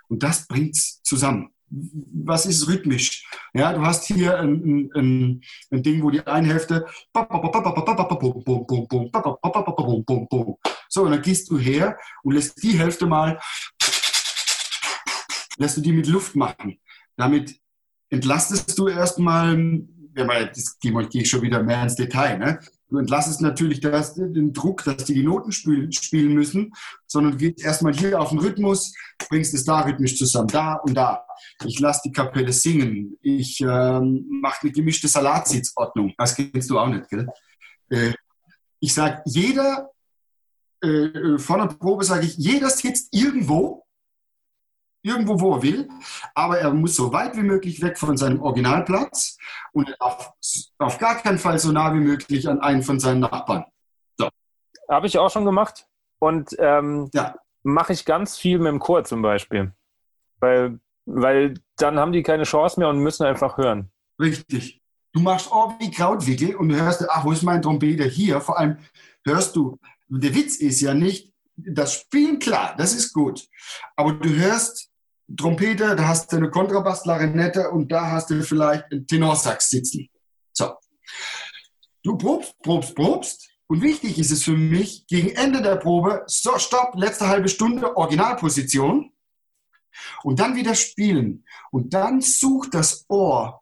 [0.10, 1.52] Und das bringt es zusammen.
[1.70, 3.28] Was ist rhythmisch?
[3.54, 6.86] Ja, du hast hier ein, ein, ein Ding, wo die eine Hälfte
[10.90, 13.38] so, und dann gehst du her und lässt die Hälfte mal
[15.58, 16.80] lässt du die mit Luft machen.
[17.16, 17.60] Damit
[18.10, 19.58] entlastest du erstmal,
[20.16, 22.60] ja, das gehe ich schon wieder mehr ins Detail, ne?
[22.90, 26.74] Du entlastest natürlich das, den Druck, dass die die Noten spielen, spielen müssen,
[27.06, 28.94] sondern du gehst erstmal hier auf den Rhythmus,
[29.30, 31.26] bringst es da rhythmisch zusammen, da und da.
[31.66, 33.18] Ich lasse die Kapelle singen.
[33.22, 36.14] Ich ähm, mache eine gemischte Salatsitzordnung.
[36.18, 37.28] Das kennst du auch nicht, gell?
[37.90, 38.14] Äh,
[38.80, 39.90] ich sage, jeder,
[40.82, 43.87] äh, vor der Probe sage ich, jeder sitzt irgendwo
[45.08, 45.90] irgendwo, wo er will,
[46.36, 49.38] aber er muss so weit wie möglich weg von seinem Originalplatz
[49.72, 50.32] und auf,
[50.78, 53.66] auf gar keinen Fall so nah wie möglich an einen von seinen Nachbarn.
[54.18, 54.30] So.
[54.90, 55.88] Habe ich auch schon gemacht
[56.20, 57.36] und ähm, ja.
[57.64, 59.74] mache ich ganz viel mit dem Chor zum Beispiel,
[60.40, 63.92] weil, weil dann haben die keine Chance mehr und müssen einfach hören.
[64.20, 64.82] Richtig.
[65.14, 68.06] Du machst auch wie Krautwickel und du hörst, ach, wo ist mein Trompeter?
[68.06, 68.42] Hier.
[68.42, 68.78] Vor allem
[69.26, 73.48] hörst du, der Witz ist ja nicht, das Spielen, klar, das ist gut.
[73.96, 74.87] Aber du hörst
[75.36, 80.08] Trompete, da hast du eine Kontrabass, Klarinette und da hast du vielleicht einen Tenorsax sitzen.
[80.54, 80.74] So.
[82.04, 83.50] Du probst, probst, probst.
[83.68, 87.98] Und wichtig ist es für mich, gegen Ende der Probe, so, stopp, letzte halbe Stunde,
[87.98, 89.12] Originalposition.
[90.24, 91.44] Und dann wieder spielen.
[91.72, 93.62] Und dann sucht das Ohr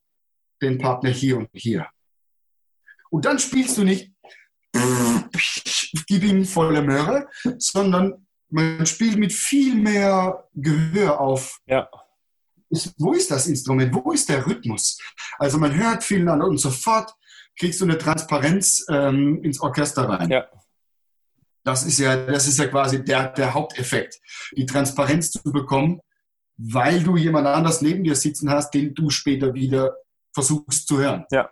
[0.62, 1.88] den Partner hier und hier.
[3.10, 4.14] Und dann spielst du nicht,
[6.08, 11.60] gib ihm volle Möhre, sondern man spielt mit viel mehr Gehör auf.
[11.66, 11.90] Ja.
[12.98, 13.94] Wo ist das Instrument?
[13.94, 15.00] Wo ist der Rhythmus?
[15.38, 17.14] Also man hört viel an und sofort
[17.58, 20.30] kriegst du eine Transparenz ähm, ins Orchester rein.
[20.30, 20.48] Ja.
[21.64, 24.20] Das ist ja, das ist ja quasi der, der Haupteffekt,
[24.56, 26.00] die Transparenz zu bekommen,
[26.58, 29.96] weil du jemand anders neben dir sitzen hast, den du später wieder
[30.34, 31.26] versuchst zu hören.
[31.32, 31.50] Ja.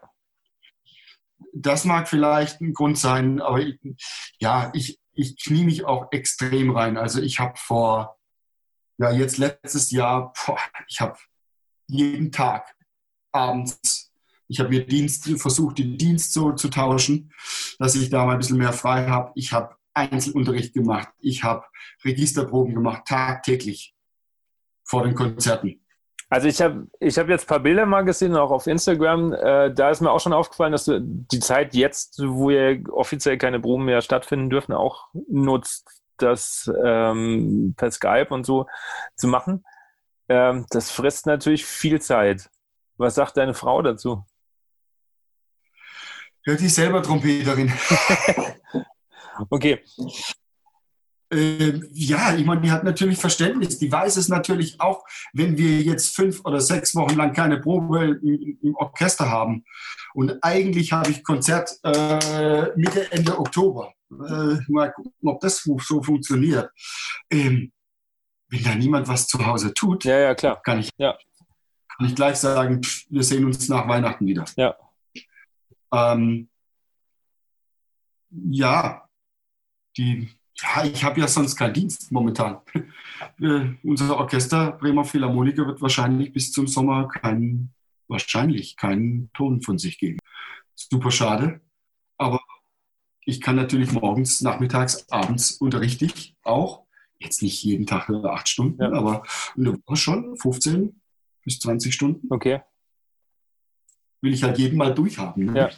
[1.53, 3.79] Das mag vielleicht ein Grund sein, aber ich,
[4.39, 6.97] ja, ich, ich knie mich auch extrem rein.
[6.97, 8.17] Also ich habe vor,
[8.97, 11.17] ja jetzt letztes Jahr, boah, ich habe
[11.88, 12.76] jeden Tag
[13.32, 14.12] abends,
[14.47, 17.32] ich habe mir Dienst, versucht, den Dienst so zu tauschen,
[17.80, 19.32] dass ich da mal ein bisschen mehr frei habe.
[19.36, 21.65] Ich habe Einzelunterricht gemacht, ich habe
[22.04, 23.95] Registerproben gemacht, tagtäglich
[24.84, 25.83] vor den Konzerten.
[26.34, 29.34] Also ich habe ich hab jetzt ein paar Bilder mal gesehen, auch auf Instagram.
[29.34, 33.38] Äh, da ist mir auch schon aufgefallen, dass du die Zeit jetzt, wo ja offiziell
[33.38, 38.65] keine Proben mehr stattfinden dürfen, auch nutzt, das ähm, per Skype und so
[39.15, 39.63] zu machen.
[40.28, 42.50] Ähm, das frisst natürlich viel Zeit.
[42.98, 44.26] Was sagt deine Frau dazu?
[46.46, 47.72] Hört die selber Trompeterin.
[49.52, 49.84] okay.
[51.34, 53.80] Äh, ja, ich meine, die hat natürlich Verständnis.
[53.80, 58.19] Die weiß es natürlich auch, wenn wir jetzt fünf oder sechs Wochen lang keine Probe
[58.22, 59.65] im, im Orchester haben.
[60.13, 63.93] Und eigentlich habe ich Konzert äh, Mitte, Ende Oktober.
[64.12, 66.69] Äh, mal gucken, ob das so funktioniert.
[67.32, 67.72] Ähm,
[68.50, 70.62] wenn da niemand was zu Hause tut, ja, ja, klar.
[70.62, 71.17] Kann, ich, ja.
[71.98, 74.46] kann ich gleich sagen, wir sehen uns nach Weihnachten wieder.
[74.56, 74.76] Ja.
[75.91, 76.50] Ähm,
[78.30, 79.08] ja,
[79.98, 80.30] die,
[80.62, 82.60] ja, ich habe ja sonst keinen Dienst momentan.
[83.39, 87.74] Äh, unser Orchester Bremer Philharmoniker wird wahrscheinlich bis zum Sommer keinen,
[88.08, 90.20] wahrscheinlich keinen Ton von sich geben.
[90.76, 91.62] Super schade.
[92.18, 92.42] Aber
[93.26, 96.86] ich kann natürlich morgens, nachmittags, abends unterrichte ich auch.
[97.18, 98.92] Jetzt nicht jeden Tag acht Stunden, ja.
[98.92, 99.24] aber
[99.56, 101.00] eine Woche schon, 15
[101.46, 102.28] bis 20 Stunden.
[102.30, 102.62] Okay.
[104.22, 105.46] Will ich halt jeden mal durchhaben.
[105.46, 105.72] Ne?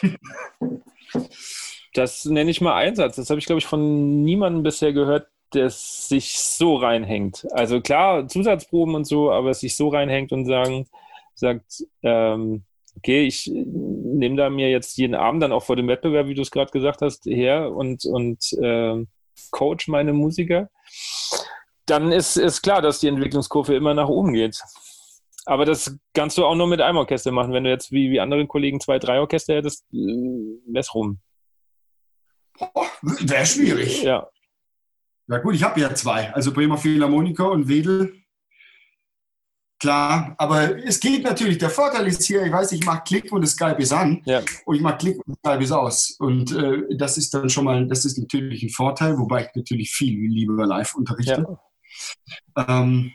[0.00, 0.08] Ja.
[1.96, 3.16] Das nenne ich mal Einsatz.
[3.16, 7.46] Das habe ich, glaube ich, von niemandem bisher gehört, der sich so reinhängt.
[7.52, 10.86] Also klar, Zusatzproben und so, aber es sich so reinhängt und sagen,
[11.34, 12.64] sagt, ähm,
[12.98, 16.42] okay, ich nehme da mir jetzt jeden Abend dann auch vor dem Wettbewerb, wie du
[16.42, 19.06] es gerade gesagt hast, her und, und äh,
[19.50, 20.68] coach meine Musiker,
[21.86, 24.60] dann ist, ist klar, dass die Entwicklungskurve immer nach oben geht.
[25.46, 27.54] Aber das kannst du auch nur mit einem Orchester machen.
[27.54, 29.96] Wenn du jetzt wie, wie andere Kollegen zwei, drei Orchester hättest, äh,
[30.66, 31.20] wär's rum.
[33.02, 34.02] Wäre schwierig.
[34.02, 34.28] Ja.
[35.26, 36.32] Na gut, ich habe ja zwei.
[36.32, 38.14] Also Bremer Philharmoniker und Wedel.
[39.78, 41.58] Klar, aber es geht natürlich.
[41.58, 44.22] Der Vorteil ist hier, ich weiß, ich mache Klick und Skype ist an.
[44.24, 44.42] Ja.
[44.64, 46.12] Und ich mache Klick und Skype ist aus.
[46.12, 49.90] Und äh, das ist dann schon mal, das ist natürlich ein Vorteil, wobei ich natürlich
[49.90, 51.58] viel lieber live unterrichte.
[52.56, 52.66] Ja.
[52.68, 53.12] Ähm,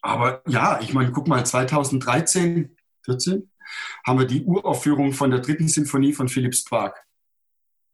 [0.00, 3.50] aber ja, ich meine, guck mal, 2013, 14
[4.06, 6.94] haben wir die Uraufführung von der dritten Sinfonie von Philipp Sprague.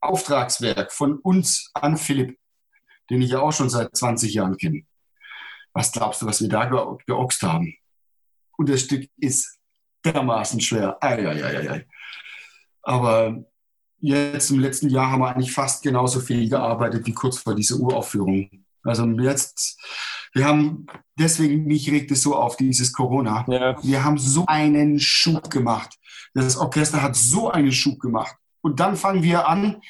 [0.00, 2.38] Auftragswerk von uns an Philipp,
[3.10, 4.82] den ich ja auch schon seit 20 Jahren kenne.
[5.72, 7.74] Was glaubst du, was wir da ge geoxt haben?
[8.56, 9.58] Und das Stück ist
[10.04, 10.96] dermaßen schwer.
[11.00, 11.86] Ei, ei, ei, ei.
[12.82, 13.44] Aber
[14.00, 17.76] jetzt im letzten Jahr haben wir eigentlich fast genauso viel gearbeitet wie kurz vor dieser
[17.76, 18.64] Uraufführung.
[18.82, 19.78] Also jetzt,
[20.32, 20.86] wir haben,
[21.18, 23.44] deswegen mich regt es so auf, dieses Corona.
[23.48, 23.82] Ja.
[23.82, 25.98] Wir haben so einen Schub gemacht.
[26.34, 28.36] Das Orchester hat so einen Schub gemacht.
[28.60, 29.80] Und dann fangen wir an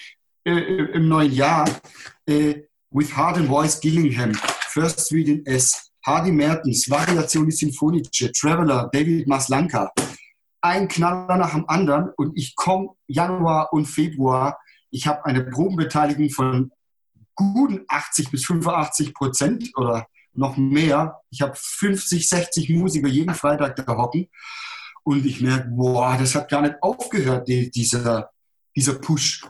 [0.45, 1.69] äh, im neuen Jahr
[2.27, 9.27] äh, with Hard and Voice Gillingham, First Street S, Hardy Mertens, Variazioni Sinfonice, Traveler, David
[9.27, 9.93] Maslanka.
[10.61, 14.59] Ein Knaller nach dem anderen und ich komme Januar und Februar.
[14.91, 16.73] Ich habe eine Probenbeteiligung von
[17.35, 21.21] guten 80 bis 85 Prozent oder noch mehr.
[21.31, 24.29] Ich habe 50, 60 Musiker jeden Freitag da hocken.
[25.05, 28.31] Und ich merke, boah, das hat gar nicht aufgehört, die, dieser,
[28.79, 29.45] dieser Push.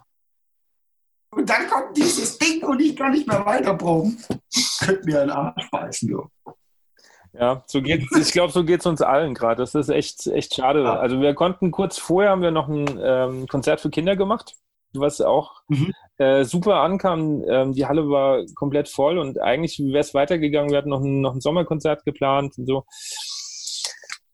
[1.31, 4.19] Und dann kommt dieses Ding und ich kann nicht mehr weiter proben.
[4.81, 6.27] Könnt mir einen Arsch beißen, du.
[7.35, 9.61] Ja, so geht ich glaube, so geht es uns allen gerade.
[9.61, 10.91] Das ist echt, echt schade.
[10.99, 14.57] Also wir konnten kurz vorher haben wir noch ein ähm, Konzert für Kinder gemacht,
[14.95, 15.93] was auch mhm.
[16.17, 17.45] äh, super ankam.
[17.47, 20.71] Ähm, die Halle war komplett voll und eigentlich wäre es weitergegangen.
[20.71, 22.87] Wir hatten noch ein, noch ein Sommerkonzert geplant und so.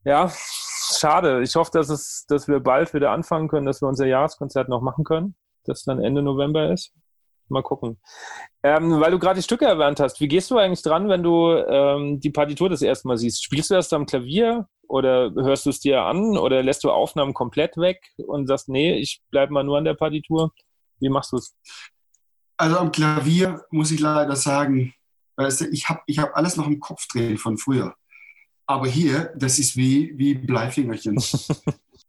[0.04, 0.33] Ja,
[1.04, 1.42] schade.
[1.42, 4.80] Ich hoffe, dass, es, dass wir bald wieder anfangen können, dass wir unser Jahreskonzert noch
[4.80, 6.94] machen können, das dann Ende November ist.
[7.48, 8.00] Mal gucken.
[8.62, 11.52] Ähm, weil du gerade die Stücke erwähnt hast, wie gehst du eigentlich dran, wenn du
[11.52, 13.44] ähm, die Partitur das erste Mal siehst?
[13.44, 17.34] Spielst du das am Klavier oder hörst du es dir an oder lässt du Aufnahmen
[17.34, 20.52] komplett weg und sagst, nee, ich bleibe mal nur an der Partitur?
[21.00, 21.54] Wie machst du es?
[22.56, 24.94] Also am Klavier muss ich leider sagen,
[25.36, 27.94] weißt du, ich habe ich hab alles noch im Kopf drehen von früher.
[28.66, 31.22] Aber hier, das ist wie, wie Bleifingerchen.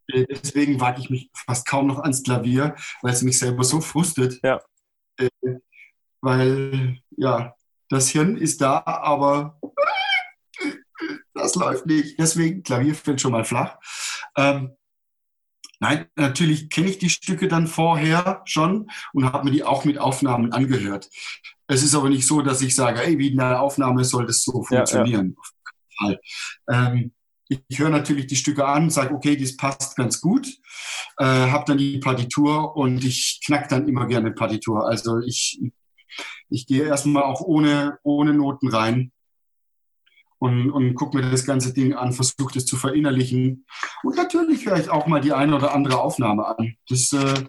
[0.07, 3.81] Äh, deswegen wage ich mich fast kaum noch ans Klavier, weil es mich selber so
[3.81, 4.39] frustet.
[4.43, 4.61] Ja.
[5.17, 5.29] Äh,
[6.21, 7.55] weil, ja,
[7.89, 9.59] das Hirn ist da, aber
[11.33, 12.19] das läuft nicht.
[12.19, 13.77] Deswegen, Klavier fällt schon mal flach.
[14.37, 14.75] Ähm,
[15.79, 19.97] nein, natürlich kenne ich die Stücke dann vorher schon und habe mir die auch mit
[19.97, 21.09] Aufnahmen angehört.
[21.67, 24.43] Es ist aber nicht so, dass ich sage, ey, wie in der Aufnahme soll das
[24.43, 25.35] so funktionieren.
[25.35, 25.64] Ja, ja.
[25.97, 26.19] Fall.
[26.69, 27.11] Ähm,
[27.47, 30.47] ich höre natürlich die Stücke an, sage, okay, das passt ganz gut,
[31.17, 34.87] äh, habe dann die Partitur und ich knack dann immer gerne Partitur.
[34.87, 35.61] Also ich,
[36.49, 39.11] ich gehe erstmal auch ohne, ohne Noten rein
[40.39, 43.65] und, und gucke mir das ganze Ding an, versuche das zu verinnerlichen.
[44.03, 46.75] Und natürlich höre ich auch mal die eine oder andere Aufnahme an.
[46.89, 47.43] Das äh,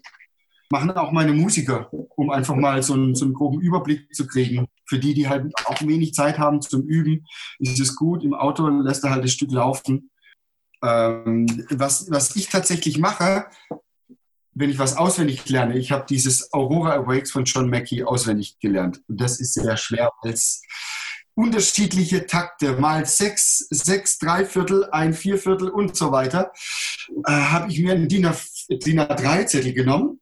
[0.71, 4.67] machen auch meine Musiker, um einfach mal so einen, so einen groben Überblick zu kriegen.
[4.87, 7.27] Für die, die halt auch wenig Zeit haben zum Üben,
[7.59, 8.23] ist es gut.
[8.23, 10.11] Im Auto lässt er halt das Stück laufen.
[10.83, 13.47] Ähm, was, was ich tatsächlich mache,
[14.55, 19.03] wenn ich was auswendig lerne, ich habe dieses Aurora Awakes von John Mackey auswendig gelernt.
[19.09, 20.63] Und das ist sehr schwer, als
[21.35, 26.53] unterschiedliche Takte, mal sechs, sechs Dreiviertel, ein Vierviertel und so weiter,
[27.27, 30.21] äh, habe ich mir einen DIN A3-Zettel genommen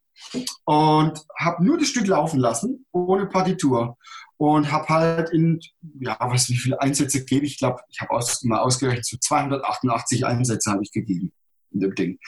[0.65, 3.97] und habe nur das Stück laufen lassen, ohne Partitur.
[4.37, 5.61] Und habe halt in,
[6.01, 7.53] ja, was, wie viele Einsätze gebe ich?
[7.53, 11.33] Ich glaube, ich habe aus, mal ausgerechnet, so 288 Einsätze habe ich gegeben
[11.71, 12.19] in dem Ding.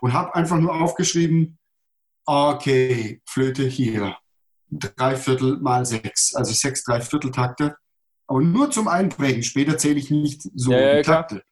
[0.00, 1.58] Und habe einfach nur aufgeschrieben,
[2.24, 4.16] okay, Flöte hier,
[4.70, 7.76] Dreiviertel mal sechs, also sechs Dreivierteltakte.
[8.26, 9.42] Aber nur zum Einprägen.
[9.42, 11.26] Später zähle ich nicht so Ja, klar.
[11.26, 11.42] Takte,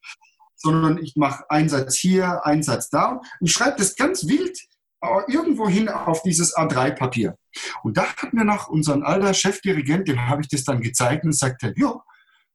[0.55, 4.57] sondern ich mache einen Satz hier, einen Satz da und ich schreibe das ganz wild
[5.01, 7.35] äh, irgendwo hin auf dieses A3-Papier.
[7.83, 11.33] Und da hat mir noch unseren alter Chefdirigent, dem habe ich das dann gezeigt und
[11.33, 12.01] sagte, ja,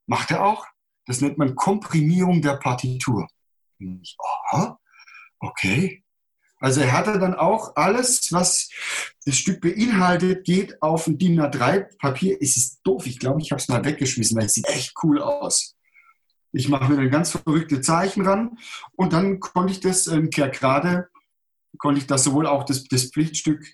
[0.06, 0.66] macht er auch.
[1.06, 3.28] Das nennt man Komprimierung der Partitur.
[3.78, 4.16] Ich,
[4.52, 4.78] aha,
[5.40, 6.02] okay.
[6.60, 8.70] Also er hatte dann auch alles, was
[9.26, 12.38] das Stück beinhaltet, geht auf ein DIN A3-Papier.
[12.40, 15.20] Es ist doof, ich glaube, ich habe es mal weggeschmissen, weil es sieht echt cool
[15.20, 15.76] aus.
[16.52, 18.58] Ich mache mir dann ganz verrückte Zeichen ran
[18.92, 21.08] und dann konnte ich das ähm, gerade,
[21.78, 23.64] konnte ich das sowohl auch das, das Pflichtstück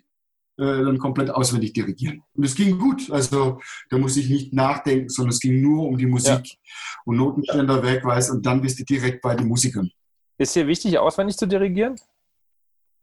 [0.59, 2.23] äh, dann komplett auswendig dirigieren.
[2.35, 3.11] Und es ging gut.
[3.11, 6.59] Also da musste ich nicht nachdenken, sondern es ging nur um die Musik
[7.05, 9.91] und Notenständer wegweisen und dann bist du direkt bei den Musikern.
[10.39, 11.97] Ist dir wichtig, auswendig zu dirigieren?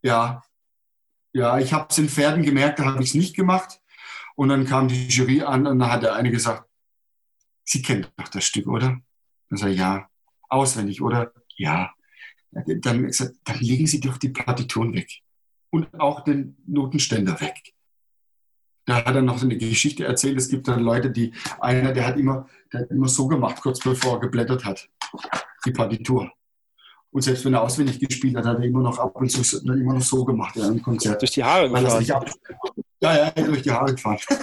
[0.01, 0.41] Ja,
[1.33, 3.79] ja, ich habe es in Pferden gemerkt, da habe ich es nicht gemacht.
[4.35, 6.67] Und dann kam die Jury an und da hat der eine gesagt,
[7.63, 8.99] Sie kennen doch das Stück, oder?
[9.49, 10.07] Dann sage ich, ja.
[10.49, 11.33] Auswendig, oder?
[11.57, 11.93] Ja.
[12.51, 15.11] Dann, gesagt, dann legen Sie doch die Partituren weg.
[15.69, 17.55] Und auch den Notenständer weg.
[18.85, 20.37] Da hat er noch so eine Geschichte erzählt.
[20.37, 23.79] Es gibt dann Leute, die, einer, der hat immer, der hat immer so gemacht, kurz
[23.79, 24.87] bevor er geblättert hat.
[25.65, 26.31] Die Partitur.
[27.11, 29.59] Und selbst wenn er auswendig gespielt hat, hat er immer noch ab und zu so-
[29.71, 31.21] immer noch so gemacht ja, im Konzert.
[31.21, 32.23] Durch die Haare Weil er gefahren.
[32.23, 32.31] ab.
[33.01, 34.19] Ja, ja, durch die Haare gefahren.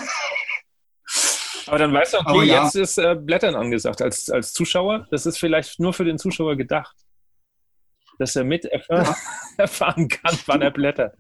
[1.67, 2.65] Aber dann weißt du, okay, ja.
[2.65, 5.07] jetzt ist äh, Blättern angesagt als, als Zuschauer.
[5.11, 6.95] Das ist vielleicht nur für den Zuschauer gedacht.
[8.19, 8.65] Dass er mit
[9.57, 11.17] erfahren, kann, wann er blättert.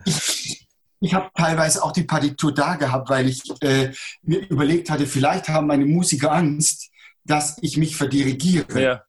[1.00, 5.48] Ich habe teilweise auch die Partitur da gehabt, weil ich äh, mir überlegt hatte, vielleicht
[5.48, 6.90] haben meine Musiker Angst,
[7.24, 8.80] dass ich mich verdirigiere.
[8.80, 9.04] Ja,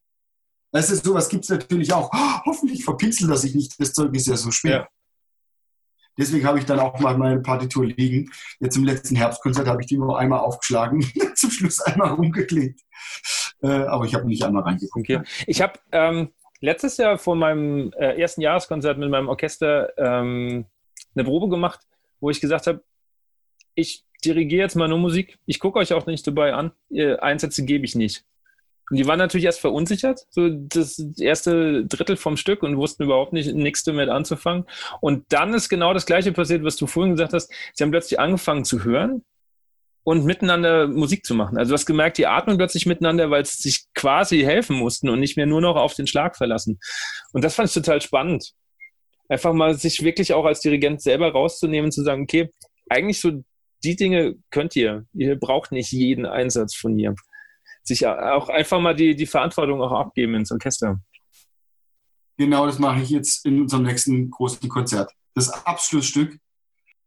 [0.71, 2.10] Das ist sowas gibt es natürlich auch.
[2.13, 3.80] Oh, hoffentlich verpinselt er sich nicht.
[3.80, 4.71] Das Zeug ist ja so schwer.
[4.71, 4.88] Ja.
[6.17, 8.32] Deswegen habe ich dann auch mal meine Partitur liegen.
[8.60, 12.80] Jetzt im letzten Herbstkonzert habe ich die nur einmal aufgeschlagen, zum Schluss einmal rumgeklebt.
[13.62, 15.10] Äh, aber ich habe nicht einmal reingeguckt.
[15.10, 15.21] okay.
[15.45, 16.34] Ich habe ähm,
[16.65, 20.65] letztes Jahr vor meinem äh, ersten Jahreskonzert mit meinem Orchester ähm,
[21.15, 21.80] eine Probe gemacht,
[22.19, 22.84] wo ich gesagt habe,
[23.75, 25.38] ich dirigiere jetzt mal nur Musik.
[25.45, 26.71] Ich gucke euch auch nicht dabei an.
[27.19, 28.25] Einsätze gebe ich nicht.
[28.89, 33.34] Und die waren natürlich erst verunsichert, so das erste Drittel vom Stück und wussten überhaupt
[33.34, 34.65] nicht nichts damit anzufangen.
[35.01, 37.51] Und dann ist genau das Gleiche passiert, was du vorhin gesagt hast.
[37.73, 39.23] Sie haben plötzlich angefangen zu hören
[40.06, 41.58] und miteinander Musik zu machen.
[41.58, 45.20] Also du hast gemerkt, die atmen plötzlich miteinander, weil sie sich quasi helfen mussten und
[45.20, 46.80] nicht mehr nur noch auf den Schlag verlassen.
[47.34, 48.54] Und das fand ich total spannend.
[49.30, 52.52] Einfach mal sich wirklich auch als Dirigent selber rauszunehmen und zu sagen, okay,
[52.88, 53.44] eigentlich so
[53.84, 55.08] die Dinge könnt ihr.
[55.13, 57.15] Ihr braucht nicht jeden Einsatz von ihr.
[57.82, 61.00] Sich auch einfach mal die, die Verantwortung auch abgeben ins Orchester.
[62.38, 65.12] Genau das mache ich jetzt in unserem nächsten großen Konzert.
[65.34, 66.38] Das Abschlussstück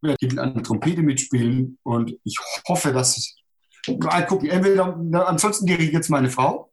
[0.03, 3.37] ich an der Trompete mitspielen und ich hoffe, dass
[3.87, 6.71] mal gucken, entweder ansonsten dirigiert jetzt meine Frau.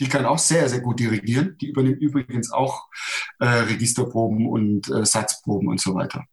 [0.00, 1.56] Die kann auch sehr, sehr gut dirigieren.
[1.60, 2.86] Die übernimmt übrigens auch
[3.40, 6.24] äh, Registerproben und äh, Satzproben und so weiter.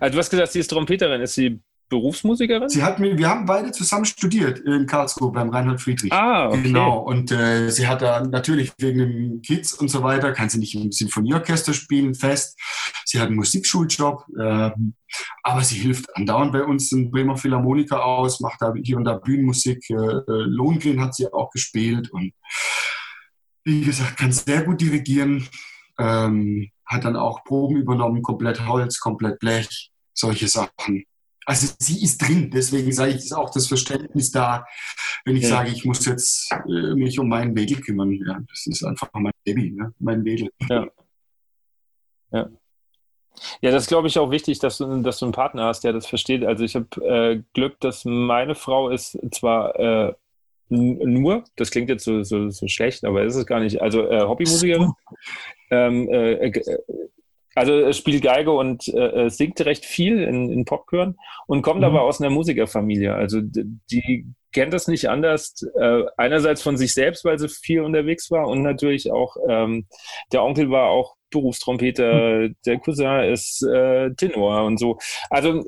[0.00, 1.20] Also du hast gesagt, sie ist Trompeterin.
[1.20, 1.60] Ist sie
[1.92, 2.70] Berufsmusikerin?
[2.70, 6.10] Sie hat mir, wir haben beide zusammen studiert in Karlsruhe beim Reinhard Friedrich.
[6.10, 6.62] Ah, okay.
[6.62, 10.58] Genau, und äh, sie hat da natürlich wegen dem Kids und so weiter, kann sie
[10.58, 12.58] nicht im Sinfonieorchester spielen, fest.
[13.04, 14.94] Sie hat einen Musikschuljob, ähm,
[15.42, 19.18] aber sie hilft andauernd bei uns in Bremer Philharmoniker aus, macht da hier und da
[19.18, 19.90] Bühnenmusik.
[19.90, 22.32] Äh, äh, Lohengrin hat sie auch gespielt und
[23.64, 25.46] wie gesagt, kann sehr gut dirigieren.
[25.98, 31.04] Ähm, hat dann auch Proben übernommen, komplett Holz, komplett Blech, solche Sachen.
[31.46, 34.64] Also sie ist drin, deswegen sage ich, ist auch das Verständnis da,
[35.24, 35.48] wenn ich Ja.
[35.48, 38.12] sage, ich muss jetzt äh, mich um meinen Mädel kümmern.
[38.12, 39.92] Ja, das ist einfach mein Baby, ne?
[39.98, 40.50] mein Mädel.
[43.60, 45.92] Ja, das ist, glaube ich, auch wichtig, dass du, dass du einen Partner hast, der
[45.92, 46.44] das versteht.
[46.44, 50.14] Also ich habe äh, Glück, dass meine Frau ist zwar äh,
[50.68, 54.22] nur, das klingt jetzt so, so, so schlecht, aber ist es gar nicht, also äh,
[54.22, 54.92] Hobbymusikerin.
[55.70, 56.78] Ähm, äh, äh,
[57.54, 61.80] also äh, spielt Geige und äh, äh, singt recht viel in, in Popchören und kommt
[61.80, 61.86] Mhm.
[61.86, 63.14] aber aus einer Musikerfamilie.
[63.14, 65.54] Also die kennt das nicht anders.
[65.78, 69.86] Äh, einerseits von sich selbst, weil sie viel unterwegs war und natürlich auch ähm,
[70.32, 74.98] der Onkel war auch Berufstrompeter, der Cousin ist äh, Tenor und so.
[75.30, 75.64] Also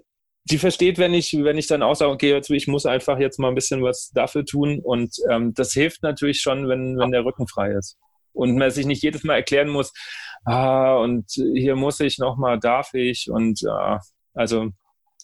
[0.50, 3.38] die versteht, wenn ich, wenn ich dann auch sage, okay, jetzt, ich muss einfach jetzt
[3.38, 4.80] mal ein bisschen was dafür tun.
[4.82, 7.96] Und ähm, das hilft natürlich schon, wenn, wenn der Rücken frei ist.
[8.34, 9.92] Und man sich nicht jedes Mal erklären muss,
[10.44, 13.30] ah, und hier muss ich nochmal, darf ich.
[13.30, 14.00] Und ja,
[14.34, 14.70] also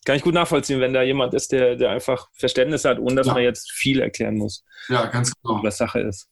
[0.07, 3.27] kann ich gut nachvollziehen, wenn da jemand ist, der, der einfach Verständnis hat, ohne dass
[3.27, 3.35] Ja.
[3.35, 5.61] man jetzt viel erklären muss, Ja, ganz genau.
[5.63, 6.29] was Sache ist.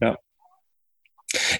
[0.00, 0.16] Ja.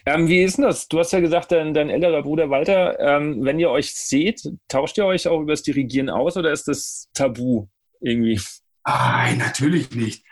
[0.06, 0.86] Ähm, wie ist denn das?
[0.88, 4.96] Du hast ja gesagt, dein, dein älterer Bruder Walter, ähm, wenn ihr euch seht, tauscht
[4.98, 7.66] ihr euch auch über das Dirigieren aus oder ist das tabu
[8.00, 8.40] irgendwie?
[8.86, 10.24] Nein, natürlich nicht.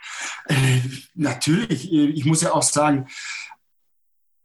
[0.47, 0.79] Äh,
[1.15, 3.07] natürlich, ich muss ja auch sagen,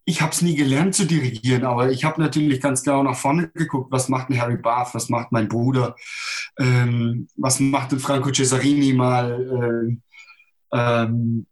[0.09, 3.49] ich habe es nie gelernt zu dirigieren, aber ich habe natürlich ganz genau nach vorne
[3.49, 5.97] geguckt, was macht ein Harry Barth, was macht mein Bruder,
[6.59, 9.93] ähm, was macht ein Franco Cesarini mal.
[9.93, 10.03] Ähm,
[10.73, 11.47] ähm,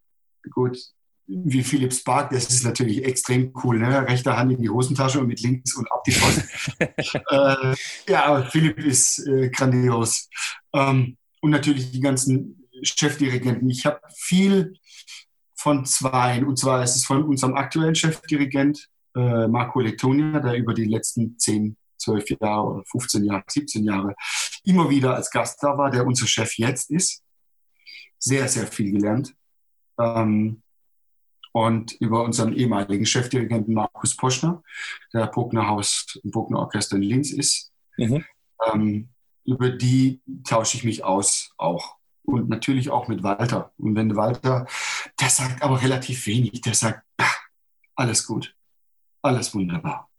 [0.51, 0.79] gut,
[1.27, 4.09] wie Philipp Spark, das ist natürlich extrem cool, ne?
[4.09, 6.43] rechte Hand in die Hosentasche und mit links und ab die Post.
[6.81, 7.75] äh,
[8.11, 10.31] ja, aber Philipp ist äh, grandios.
[10.73, 13.69] Ähm, und natürlich die ganzen Chefdirigenten.
[13.69, 14.79] Ich habe viel
[15.57, 20.75] von zwei, und zwar ist es von unserem aktuellen Chefdirigent, äh, Marco Lettonia, der über
[20.75, 24.15] die letzten 10, 12 Jahre oder 15 Jahre, 17 Jahre
[24.65, 27.23] immer wieder als Gast da war, der unser Chef jetzt ist.
[28.19, 29.35] Sehr, sehr viel gelernt.
[29.99, 30.63] Ähm,
[31.53, 34.63] und über unseren ehemaligen Chefdirigenten Markus Poschner,
[35.15, 37.73] der Bruckner Haus, Bruckner Orchester in Linz ist.
[37.97, 38.25] Mhm.
[38.71, 39.09] Ähm,
[39.45, 41.96] über die tausche ich mich aus auch.
[42.27, 43.73] Und natürlich auch mit Walter.
[43.79, 44.67] Und wenn Walter,
[45.21, 47.05] der sagt aber relativ wenig, der sagt,
[47.95, 48.55] alles gut,
[49.23, 50.11] alles wunderbar.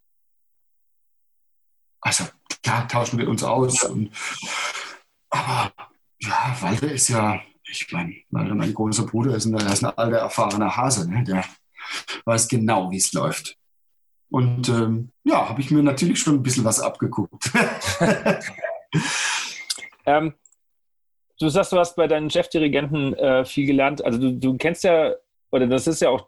[1.99, 2.23] Also
[2.63, 3.83] klar tauschen wir uns aus.
[3.83, 4.11] Und,
[5.29, 5.73] aber
[6.19, 10.77] ja, Walter ist ja, ich meine, mein großer Bruder ist ein, ist ein alter, erfahrener
[10.77, 11.25] Hase, ne?
[11.25, 11.43] der
[12.23, 13.57] weiß genau, wie es läuft.
[14.29, 17.51] Und ähm, ja, habe ich mir natürlich schon ein bisschen was abgeguckt.
[20.05, 20.33] ähm,
[21.39, 24.03] du sagst, du hast bei deinen Chefdirigenten äh, viel gelernt.
[24.03, 25.13] Also du, du kennst ja,
[25.51, 26.27] oder das ist ja auch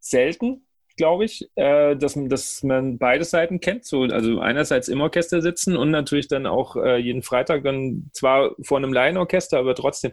[0.00, 0.66] selten,
[0.96, 3.84] glaube ich, äh, dass, dass man beide Seiten kennt.
[3.84, 8.54] So, also einerseits im Orchester sitzen und natürlich dann auch äh, jeden Freitag dann zwar
[8.62, 10.12] vor einem Laienorchester, aber trotzdem.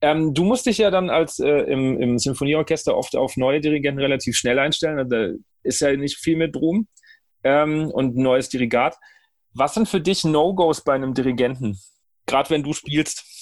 [0.00, 4.00] Ähm, du musst dich ja dann als äh, im, im Sinfonieorchester oft auf neue Dirigenten
[4.00, 4.98] relativ schnell einstellen.
[4.98, 5.28] Also da
[5.62, 6.88] ist ja nicht viel mit Brum
[7.44, 8.96] ähm, und neues Dirigat.
[9.52, 11.78] Was sind für dich No-Gos bei einem Dirigenten?
[12.26, 13.33] Gerade wenn du spielst.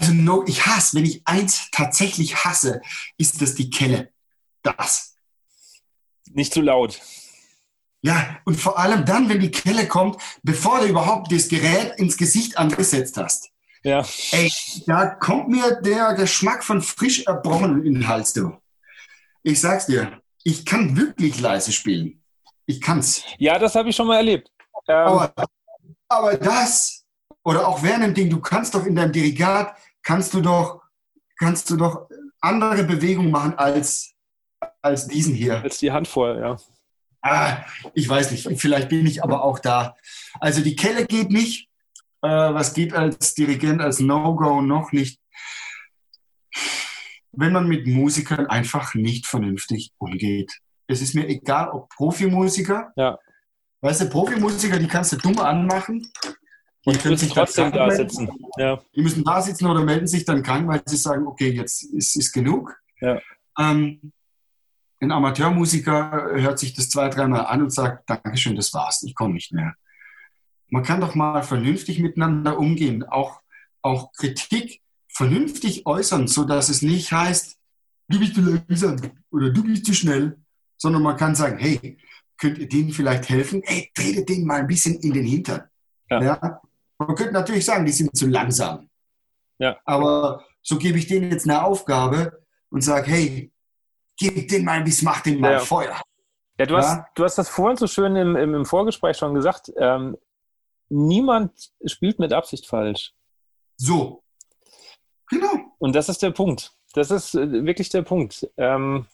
[0.00, 2.80] Also no, ich hasse, wenn ich eins tatsächlich hasse,
[3.18, 4.10] ist das die Kelle.
[4.62, 5.14] Das.
[6.32, 7.00] Nicht zu laut.
[8.02, 12.16] Ja, und vor allem dann, wenn die Kelle kommt, bevor du überhaupt das Gerät ins
[12.16, 13.50] Gesicht angesetzt hast.
[13.82, 14.04] Ja.
[14.32, 14.50] Ey,
[14.86, 18.56] da kommt mir der Geschmack von frisch erbrochen in den Hals, du.
[19.42, 22.22] Ich sag's dir, ich kann wirklich leise spielen.
[22.64, 23.22] Ich kann's.
[23.38, 24.50] Ja, das habe ich schon mal erlebt.
[24.88, 25.34] Ähm, aber,
[26.08, 27.04] aber das,
[27.42, 30.82] oder auch während dem Ding, du kannst doch in deinem Dirigat, kannst du doch,
[31.38, 32.08] kannst du doch
[32.40, 34.14] andere Bewegungen machen als
[34.82, 35.62] als diesen hier.
[35.62, 36.56] Als die Handvoll, ja.
[37.22, 39.94] Ah, ich weiß nicht, vielleicht bin ich aber auch da.
[40.40, 41.68] Also die Kelle geht nicht.
[42.22, 45.20] Äh, was geht als Dirigent, als No-Go noch nicht?
[47.32, 50.60] Wenn man mit Musikern einfach nicht vernünftig umgeht.
[50.86, 52.92] Es ist mir egal, ob Profimusiker.
[52.96, 53.18] Ja.
[53.82, 56.10] Weißt du, Profimusiker, die kannst du dumm anmachen.
[56.86, 58.28] Die können sich trotzdem da sitzen.
[58.56, 58.80] Ja.
[58.94, 62.16] Die müssen da sitzen oder melden sich dann krank, weil sie sagen, okay, jetzt ist,
[62.16, 62.74] ist genug.
[63.00, 63.20] Ja.
[63.58, 64.12] Ähm,
[65.00, 69.34] ein Amateurmusiker hört sich das zwei, dreimal an und sagt, Dankeschön, das war's, ich komme
[69.34, 69.74] nicht mehr.
[70.68, 73.40] Man kann doch mal vernünftig miteinander umgehen, auch,
[73.82, 77.58] auch Kritik vernünftig äußern, sodass es nicht heißt,
[78.08, 78.96] du bist zu langsam
[79.30, 80.38] oder du bist zu schnell,
[80.76, 81.98] sondern man kann sagen, hey,
[82.38, 83.62] könnt ihr denen vielleicht helfen?
[83.64, 85.62] Hey, tretet denen mal ein bisschen in den Hintern.
[86.08, 86.22] Ja.
[86.22, 86.60] ja.
[87.00, 88.90] Man könnte natürlich sagen, die sind zu langsam.
[89.58, 89.78] Ja.
[89.86, 93.52] Aber so gebe ich denen jetzt eine Aufgabe und sage, hey,
[94.18, 95.58] gib den mal bis mach den mal ja.
[95.60, 95.98] Feuer.
[96.58, 96.80] Ja, du, ja?
[96.80, 99.72] Hast, du hast das vorhin so schön im, im, im Vorgespräch schon gesagt.
[99.78, 100.18] Ähm,
[100.90, 103.14] niemand spielt mit Absicht falsch.
[103.76, 104.22] So.
[105.30, 105.52] Genau.
[105.78, 106.74] Und das ist der Punkt.
[106.92, 108.46] Das ist äh, wirklich der Punkt.
[108.58, 109.06] Ähm,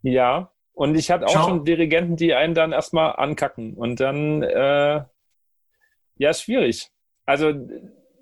[0.00, 0.50] ja.
[0.72, 1.48] Und ich hatte auch Schau.
[1.48, 3.74] schon Dirigenten, die einen dann erstmal ankacken.
[3.74, 5.04] Und dann, äh,
[6.20, 6.90] ja, ist schwierig.
[7.24, 7.52] Also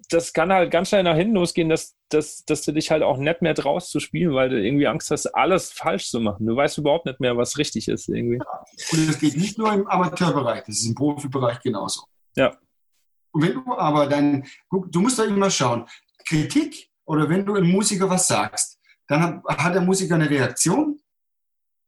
[0.08, 3.18] das kann halt ganz schnell nach hinten losgehen, dass, dass, dass du dich halt auch
[3.18, 6.46] nicht mehr traust zu spielen, weil du irgendwie Angst hast, alles falsch zu machen.
[6.46, 8.38] Du weißt überhaupt nicht mehr, was richtig ist irgendwie.
[8.38, 12.04] Und das geht nicht nur im Amateurbereich, das ist im Profibereich genauso.
[12.36, 12.56] Ja.
[13.32, 15.84] Und wenn du aber dann, guck, du musst da immer schauen,
[16.26, 18.78] Kritik oder wenn du einem Musiker was sagst,
[19.08, 21.00] dann hat der Musiker eine Reaktion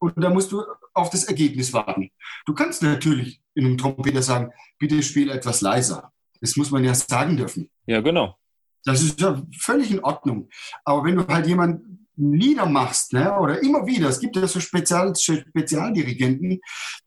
[0.00, 0.64] und da musst du
[0.94, 2.10] auf das Ergebnis warten.
[2.46, 6.12] Du kannst natürlich in einem Trompeter sagen, bitte spiel etwas leiser.
[6.40, 7.70] Das muss man ja sagen dürfen.
[7.86, 8.36] Ja, genau.
[8.84, 10.48] Das ist ja völlig in Ordnung.
[10.84, 15.14] Aber wenn du halt jemanden niedermachst, ne, oder immer wieder, es gibt ja so Spezial,
[15.14, 16.60] Spezialdirigenten,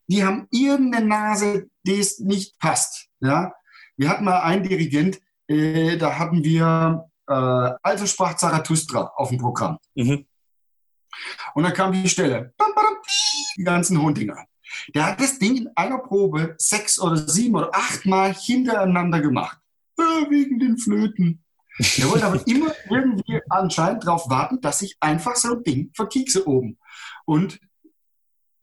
[0.08, 3.08] die haben irgendeine Nase, die es nicht passt.
[3.20, 3.52] Ja?
[3.96, 9.38] Wir hatten mal einen Dirigent, äh, da hatten wir äh, Also sprach Zarathustra auf dem
[9.38, 9.78] Programm.
[9.94, 10.26] Mhm.
[11.54, 12.52] Und dann kam die Stelle,
[13.56, 14.46] die ganzen hohen Dinger.
[14.94, 19.58] Der hat das Ding in einer Probe sechs oder sieben oder acht Mal hintereinander gemacht.
[19.98, 21.44] Äh, wegen den Flöten.
[21.98, 26.46] Er wollte aber immer irgendwie anscheinend darauf warten, dass ich einfach so ein Ding verkiekse
[26.46, 26.78] oben.
[27.24, 27.60] Und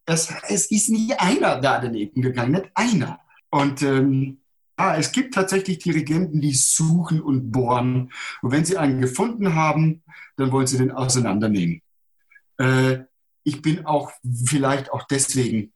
[0.06, 3.20] es, es ist nie einer da daneben gegangen, nicht einer.
[3.50, 4.42] Und ähm,
[4.80, 8.12] ja, es gibt tatsächlich Dirigenten, die suchen und bohren.
[8.42, 10.04] Und wenn sie einen gefunden haben,
[10.38, 11.82] dann wollen sie den auseinandernehmen.
[12.58, 13.00] Äh,
[13.44, 14.12] ich bin auch
[14.46, 15.74] vielleicht auch deswegen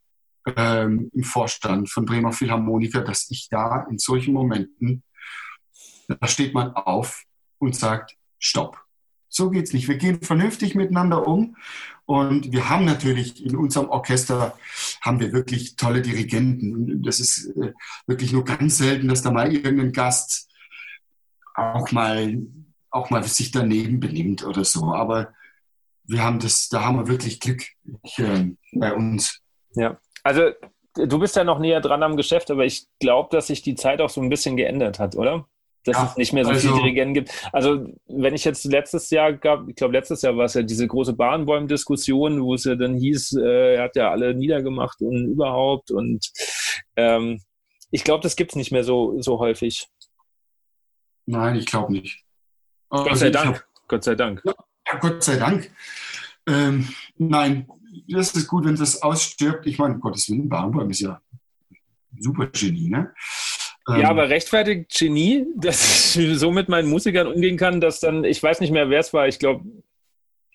[0.56, 5.04] ähm, im Vorstand von Bremer Philharmoniker, dass ich da in solchen Momenten
[6.08, 7.24] da steht man auf
[7.60, 8.82] und sagt, stopp.
[9.28, 9.88] So geht's nicht.
[9.88, 11.58] Wir gehen vernünftig miteinander um.
[12.06, 14.58] Und wir haben natürlich in unserem Orchester
[15.02, 17.02] haben wir wirklich tolle Dirigenten.
[17.02, 17.74] Das ist äh,
[18.06, 20.50] wirklich nur ganz selten, dass da mal irgendein Gast
[21.56, 22.38] auch mal,
[22.92, 24.94] auch mal sich daneben benimmt oder so.
[24.94, 25.34] Aber
[26.08, 27.64] wir haben das, da haben wir wirklich Glück
[28.18, 29.42] äh, bei uns.
[29.76, 30.52] Ja, also
[30.96, 34.02] du bist ja noch näher dran am Geschäft, aber ich glaube, dass sich die Zeit
[34.02, 35.48] auch so ein bisschen geändert hat, oder?
[35.86, 37.50] dass ja, es nicht mehr so also, viele Dirigenten gibt.
[37.54, 40.88] Also wenn ich jetzt letztes Jahr gab, ich glaube letztes Jahr war es ja diese
[40.88, 45.92] große Bahnbäum-Diskussion, wo es ja dann hieß, äh, er hat ja alle niedergemacht und überhaupt
[45.92, 46.32] und
[46.96, 47.40] ähm,
[47.92, 49.88] ich glaube, das gibt es nicht mehr so, so häufig.
[51.28, 52.24] Nein, ich glaube nicht.
[52.90, 53.58] Gott also sei Dank.
[53.58, 54.42] Hab, Gott sei Dank.
[54.44, 54.54] Ja,
[55.00, 55.72] Gott sei Dank.
[56.48, 56.88] Ähm,
[57.18, 57.68] nein,
[58.08, 59.66] das ist gut, wenn das ausstirbt.
[59.66, 61.22] Ich meine, Gottes Willen, Bahnbäum ist ja
[62.20, 63.14] super Genie, ne?
[63.88, 64.06] Ja, ähm.
[64.06, 68.60] aber rechtfertigt Genie, dass ich so mit meinen Musikern umgehen kann, dass dann, ich weiß
[68.60, 69.66] nicht mehr, wer es war, ich glaube,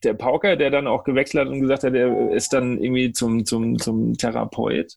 [0.03, 3.45] der Pauker, der dann auch gewechselt hat und gesagt hat, er ist dann irgendwie zum,
[3.45, 4.97] zum, zum Therapeut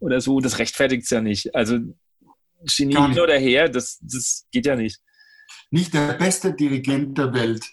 [0.00, 1.54] oder so, das rechtfertigt es ja nicht.
[1.54, 1.78] Also
[2.64, 5.00] Genie hin oder her, das, das geht ja nicht.
[5.70, 7.64] Nicht der beste Dirigent der Welt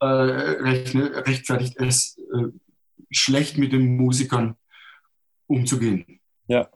[0.00, 2.48] äh, rechtfertigt es, äh,
[3.10, 4.56] schlecht mit den Musikern
[5.46, 6.20] umzugehen.
[6.46, 6.68] Ja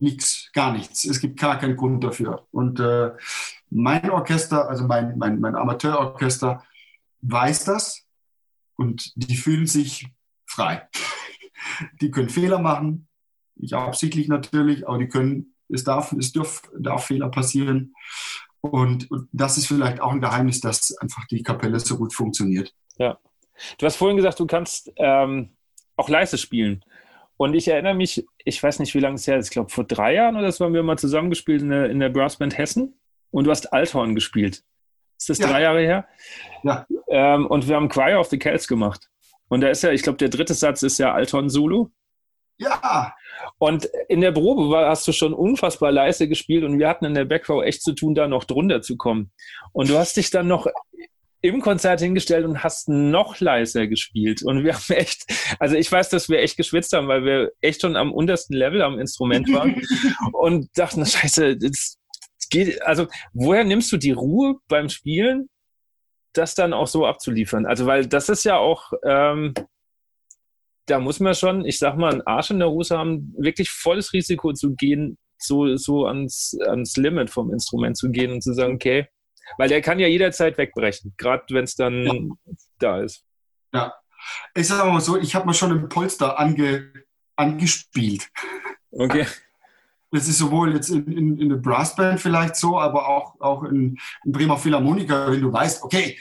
[0.00, 1.04] nichts, gar nichts.
[1.04, 2.46] Es gibt gar keinen Grund dafür.
[2.50, 3.12] Und äh,
[3.70, 6.64] mein Orchester, also mein, mein, mein Amateurorchester,
[7.22, 8.06] weiß das
[8.76, 10.08] und die fühlen sich
[10.46, 10.88] frei.
[12.00, 13.06] Die können Fehler machen,
[13.54, 17.94] nicht absichtlich natürlich, aber die können, es darf, es darf, darf Fehler passieren.
[18.62, 22.74] Und, und das ist vielleicht auch ein Geheimnis, dass einfach die Kapelle so gut funktioniert.
[22.98, 23.18] Ja.
[23.78, 25.50] Du hast vorhin gesagt, du kannst ähm,
[25.96, 26.84] auch leise spielen.
[27.36, 29.84] Und ich erinnere mich, ich weiß nicht, wie lange es her ist, ich glaube vor
[29.84, 33.00] drei Jahren oder so haben wir mal zusammengespielt in der, in der Brassband Hessen
[33.30, 34.62] und du hast Althorn gespielt.
[35.18, 35.48] Ist das ja.
[35.48, 36.08] drei Jahre her?
[36.62, 36.86] Ja.
[37.08, 39.08] Ähm, und wir haben Choir of the Celts gemacht.
[39.48, 41.90] Und da ist ja, ich glaube, der dritte Satz ist ja Althorn Solo.
[42.60, 43.14] Ja.
[43.58, 47.14] Und in der Probe war, hast du schon unfassbar leise gespielt und wir hatten in
[47.14, 49.32] der Backrow echt zu tun, da noch drunter zu kommen.
[49.72, 50.66] Und du hast dich dann noch
[51.42, 54.42] im Konzert hingestellt und hast noch leiser gespielt.
[54.42, 55.24] Und wir haben echt,
[55.58, 58.82] also ich weiß, dass wir echt geschwitzt haben, weil wir echt schon am untersten Level
[58.82, 59.80] am Instrument waren
[60.32, 61.96] und dachten, scheiße, das
[62.50, 65.48] geht, also woher nimmst du die Ruhe beim Spielen,
[66.34, 67.64] das dann auch so abzuliefern?
[67.64, 69.54] Also, weil das ist ja auch, ähm,
[70.90, 74.12] da muss man schon, ich sag mal, einen Arsch in der Hose haben, wirklich volles
[74.12, 78.74] Risiko zu gehen, so, so ans, ans Limit vom Instrument zu gehen und zu sagen,
[78.74, 79.06] okay,
[79.58, 82.54] weil der kann ja jederzeit wegbrechen, gerade wenn es dann ja.
[82.78, 83.24] da ist.
[83.72, 83.94] Ja.
[84.54, 86.92] Ich sage mal so, ich habe mal schon ein Polster ange,
[87.36, 88.28] angespielt.
[88.90, 89.26] Okay.
[90.12, 93.96] Das ist sowohl jetzt in, in, in der Brassband vielleicht so, aber auch, auch in,
[94.24, 96.18] in Bremer Philharmoniker, wenn du weißt, okay,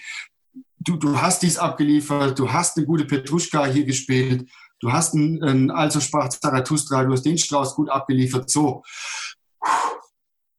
[0.80, 4.49] du, du hast dies abgeliefert, du hast eine gute Petruschka hier gespielt,
[4.80, 8.84] du hast einen, einen Also sprach Zarathustra, du hast den Strauß gut abgeliefert, so.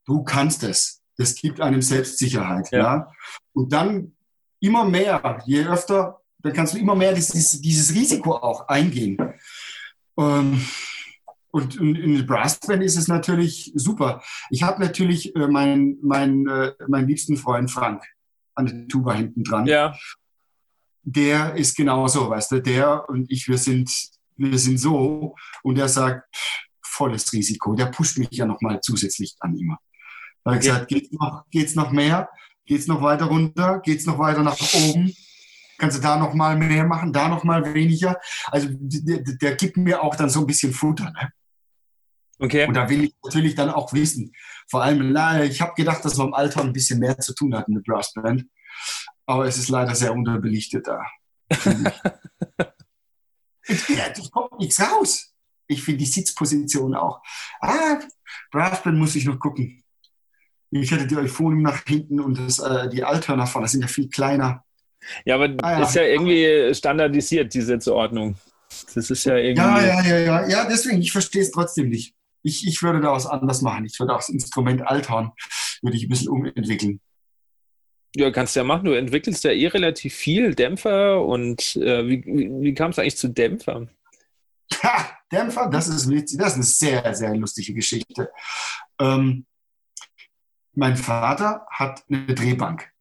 [0.05, 2.71] Du kannst es das gibt einem Selbstsicherheit.
[2.71, 2.79] Ja.
[2.79, 3.11] ja.
[3.53, 4.13] Und dann
[4.59, 9.17] immer mehr, je öfter, dann kannst du immer mehr dieses, dieses Risiko auch eingehen.
[10.17, 10.65] Ähm,
[11.51, 14.23] und in der Brassband ist es natürlich super.
[14.49, 18.03] Ich habe natürlich äh, meinen mein, äh, mein liebsten Freund Frank
[18.61, 19.65] an der Tuba hinten dran.
[19.65, 19.95] Ja.
[21.03, 23.91] Der ist genauso, weißt du, der und ich, wir sind,
[24.37, 26.35] wir sind so und der sagt,
[26.81, 27.73] volles Risiko.
[27.73, 29.79] Der pusht mich ja nochmal zusätzlich an immer.
[30.43, 32.29] Da habe ich gesagt, geht's noch, geht's noch mehr?
[32.65, 33.79] Geht's noch weiter runter?
[33.83, 35.13] Geht's noch weiter nach oben?
[35.77, 38.19] Kannst du da noch mal mehr machen, da noch mal weniger?
[38.47, 41.11] Also der, der gibt mir auch dann so ein bisschen Futter.
[41.11, 41.31] Ne?
[42.41, 42.65] Okay.
[42.67, 44.33] Und da will ich natürlich dann auch wissen.
[44.67, 47.73] Vor allem, ich habe gedacht, dass wir im Alter ein bisschen mehr zu tun hatten,
[47.73, 48.45] eine Brassband.
[49.27, 51.05] Aber es ist leider sehr unterbelichtet da.
[53.67, 55.33] ja, das kommt nichts raus.
[55.67, 57.21] Ich finde die Sitzposition auch.
[57.61, 57.99] Ah,
[58.51, 59.83] Brassband muss ich noch gucken.
[60.71, 63.87] Ich hätte die Euphonium nach hinten und das, äh, die Althörner vorne, das sind ja
[63.87, 64.65] viel kleiner.
[65.25, 65.83] Ja, aber ah, ja.
[65.83, 68.35] ist ja irgendwie standardisiert, die Sitzordnung.
[68.95, 69.61] Das ist ja irgendwie.
[69.61, 70.47] Ja, ja, ja, ja.
[70.47, 72.15] Ja, deswegen, ich verstehe es trotzdem nicht.
[72.43, 73.85] Ich, ich würde da was anders machen.
[73.85, 75.31] Ich würde auch das Instrument Althorn
[75.81, 77.01] würde ich ein bisschen umentwickeln.
[78.15, 78.85] Ja, kannst du ja machen.
[78.85, 83.17] Du entwickelst ja eh relativ viel Dämpfer und äh, wie, wie, wie kam es eigentlich
[83.17, 83.89] zu Dämpfern?
[84.83, 88.29] Ha, Dämpfer, das ist, das ist eine sehr, sehr lustige Geschichte.
[88.99, 89.45] Ähm,
[90.73, 92.91] mein Vater hat eine Drehbank.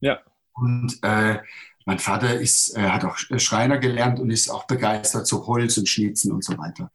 [0.00, 0.20] Ja.
[0.54, 1.38] Und äh,
[1.86, 5.88] mein Vater ist, äh, hat auch Schreiner gelernt und ist auch begeistert zu Holz und
[5.88, 6.90] Schnitzen und so weiter.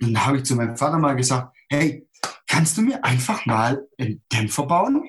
[0.00, 2.06] Und dann habe ich zu meinem Vater mal gesagt, hey,
[2.46, 5.02] kannst du mir einfach mal einen Dämpfer bauen?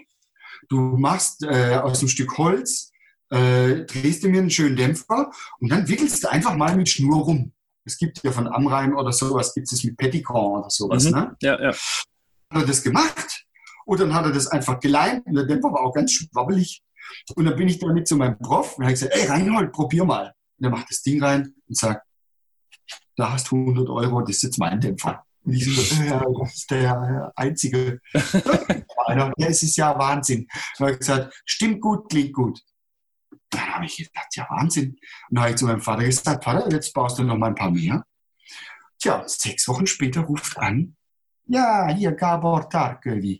[0.70, 2.92] Du machst äh, aus einem Stück Holz,
[3.30, 7.24] äh, drehst du mir einen schönen Dämpfer und dann wickelst du einfach mal mit Schnur
[7.24, 7.52] rum.
[7.84, 11.04] Es gibt ja von Amrein oder sowas, gibt es mit Petitcon oder sowas.
[11.04, 11.12] Mhm.
[11.12, 11.36] Ne?
[11.42, 11.72] Ja, ja.
[11.72, 13.46] Hat er das gemacht
[13.86, 16.82] und dann hat er das einfach geleimt und der Dämpfer war auch ganz schwabbelig.
[17.36, 20.34] Und dann bin ich damit zu meinem Prof und habe gesagt, ey Reinhold, probier mal.
[20.58, 22.06] Und er macht das Ding rein und sagt,
[23.16, 25.24] da hast du 100 Euro, das ist jetzt mein Dämpfer.
[25.44, 28.02] Und ich so, ja, das ist der einzige.
[29.08, 30.48] ja, es ist ja Wahnsinn.
[30.80, 32.60] Und er hat gesagt, stimmt gut, klingt gut.
[33.50, 34.92] Dann habe ich gedacht, ja Wahnsinn.
[34.92, 35.00] Und
[35.30, 37.72] dann habe ich zu meinem Vater gesagt, Vater, jetzt baust du noch mal ein paar
[37.72, 38.04] mehr.
[39.00, 40.96] Tja, sechs Wochen später ruft an,
[41.48, 43.40] ja, hier Gabor Tarkövi.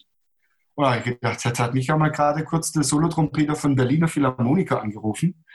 [0.76, 4.08] Und habe ich gedacht, jetzt hat mich ja mal gerade kurz der Solotrompeter von Berliner
[4.08, 5.46] Philharmoniker angerufen.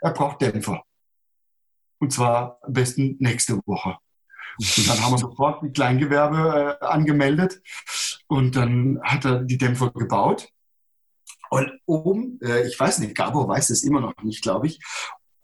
[0.00, 0.82] Er braucht Dämpfer.
[1.98, 3.98] Und zwar am besten nächste Woche.
[4.58, 7.62] Und dann haben wir sofort ein Kleingewerbe äh, angemeldet
[8.26, 10.48] und dann hat er die Dämpfer gebaut.
[11.50, 14.80] Und oben, äh, ich weiß nicht, Gabor weiß es immer noch nicht, glaube ich.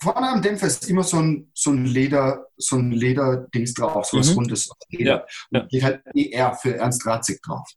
[0.01, 4.19] Vorne am Dämpfer ist immer so ein, so ein Leder, so ein Lederdings drauf, so
[4.19, 4.37] was mhm.
[4.37, 5.05] rundes Leder.
[5.05, 5.61] Ja, ja.
[5.63, 7.69] Und geht halt ER für Ernst Ratzig drauf.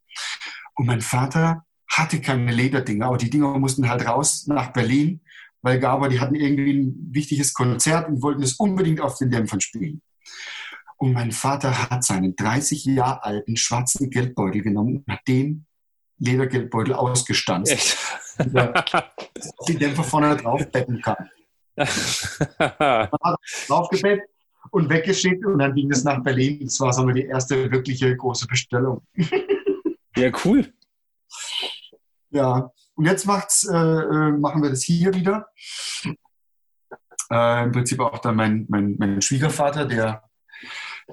[0.79, 5.19] Und mein Vater hatte keine Lederdinger, aber die Dinger mussten halt raus nach Berlin,
[5.61, 9.59] weil Gabor, die hatten irgendwie ein wichtiges Konzert und wollten es unbedingt auf den Dämpfern
[9.59, 10.01] spielen.
[10.95, 15.65] Und mein Vater hat seinen 30 Jahre alten schwarzen Geldbeutel genommen und hat den
[16.19, 17.97] Ledergeldbeutel ausgestanzt,
[18.37, 18.93] dass
[19.67, 21.29] die Dämpfer vorne drauf betten kann.
[23.67, 24.29] Draufgebettet
[24.71, 26.61] und weggeschickt und dann ging es nach Berlin.
[26.63, 29.01] Das war so die erste wirkliche große Bestellung.
[30.19, 30.73] Ja, cool.
[32.31, 35.47] Ja, und jetzt macht's, äh, äh, machen wir das hier wieder.
[37.31, 40.23] Äh, Im Prinzip auch dann mein, mein, mein Schwiegervater, der,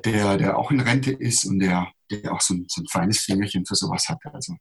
[0.04, 3.20] der, der auch in Rente ist und der, der auch so ein, so ein feines
[3.20, 4.18] Fingerchen für sowas hat.
[4.24, 4.56] Also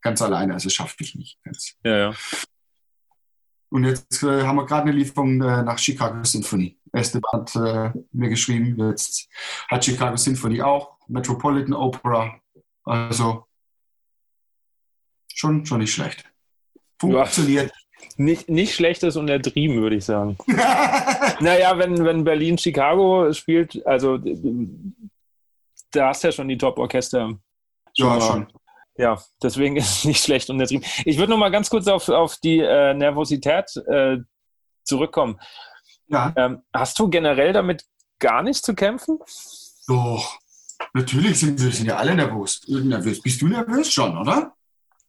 [0.00, 1.38] ganz alleine, also schaffe ich nicht.
[1.44, 1.74] Ganz.
[1.84, 2.14] Ja, ja.
[3.68, 6.80] Und jetzt äh, haben wir gerade eine Lieferung äh, nach Chicago Symphony.
[6.92, 9.28] Esteban hat äh, mir geschrieben, jetzt
[9.68, 12.40] hat Chicago Symphony auch, Metropolitan Opera.
[12.84, 13.46] Also
[15.34, 16.24] schon, schon nicht schlecht.
[16.98, 17.70] Funktioniert.
[17.70, 20.36] Ja, nicht, nicht schlechtes untertrieben, würde ich sagen.
[21.40, 24.18] naja, wenn, wenn Berlin Chicago spielt, also
[25.92, 27.38] da hast du ja schon die Top-Orchester.
[27.94, 28.46] Ja, schon.
[28.96, 30.86] Ja, deswegen ist es nicht schlecht untertrieben.
[31.04, 34.18] Ich würde noch mal ganz kurz auf, auf die äh, Nervosität äh,
[34.84, 35.40] zurückkommen.
[36.08, 36.32] Ja.
[36.36, 37.84] Ähm, hast du generell damit
[38.18, 39.18] gar nicht zu kämpfen?
[39.86, 40.38] Doch,
[40.92, 42.62] natürlich sind wir sind ja alle nervös.
[42.68, 43.22] nervös.
[43.22, 44.54] Bist du nervös schon, oder?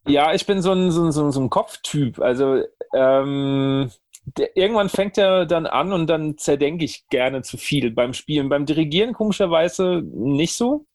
[0.06, 2.18] Ja, ich bin so ein, so ein, so ein Kopftyp.
[2.20, 2.62] Also
[2.94, 3.90] ähm,
[4.24, 8.48] der, irgendwann fängt er dann an und dann zerdenke ich gerne zu viel beim Spielen.
[8.48, 10.86] Beim Dirigieren komischerweise nicht so.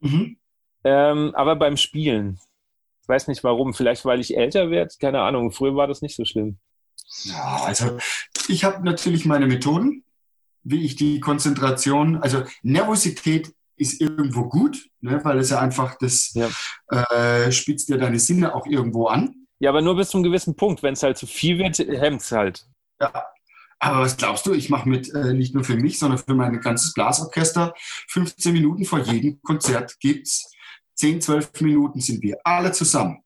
[0.00, 0.38] Mhm.
[0.84, 2.38] Ähm, aber beim Spielen.
[3.02, 3.74] Ich weiß nicht warum.
[3.74, 4.94] Vielleicht, weil ich älter werde.
[4.98, 5.52] Keine Ahnung.
[5.52, 6.58] Früher war das nicht so schlimm.
[7.24, 7.98] Ja, also
[8.48, 10.04] ich habe natürlich meine Methoden,
[10.62, 16.32] wie ich die Konzentration, also Nervosität ist irgendwo gut, ne, weil es ja einfach das
[16.34, 16.48] ja.
[16.90, 19.46] Äh, spitzt dir deine Sinne auch irgendwo an.
[19.58, 20.82] Ja, aber nur bis zu einem gewissen Punkt.
[20.82, 22.66] Wenn es halt zu viel wird, hemmt es halt.
[23.00, 23.24] Ja.
[23.80, 26.60] Aber was glaubst du, ich mache mit, äh, nicht nur für mich, sondern für mein
[26.60, 27.74] ganzes Blasorchester,
[28.08, 30.50] 15 Minuten vor jedem Konzert gibt es
[30.94, 33.24] 10, 12 Minuten sind wir alle zusammen.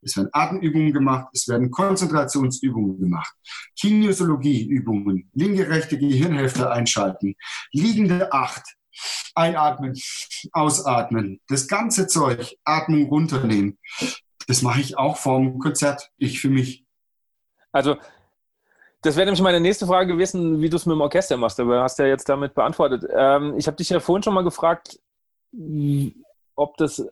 [0.00, 3.32] Es werden Atemübungen gemacht, es werden Konzentrationsübungen gemacht,
[3.78, 7.36] Kinesiologieübungen, linke, rechte Gehirnhälfte einschalten,
[7.70, 8.64] liegende Acht,
[9.34, 9.94] einatmen,
[10.52, 13.78] ausatmen, das ganze Zeug, Atmung runternehmen.
[14.46, 16.84] Das mache ich auch vorm Konzert, ich für mich.
[17.70, 17.96] Also,
[19.02, 21.82] das wäre nämlich meine nächste Frage gewesen, wie du es mit dem Orchester machst, aber
[21.82, 23.04] hast ja jetzt damit beantwortet.
[23.12, 25.00] Ähm, ich habe dich ja vorhin schon mal gefragt,
[26.54, 27.04] ob das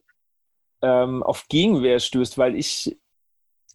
[0.83, 2.97] ähm, auf Gegenwehr stößt, weil ich,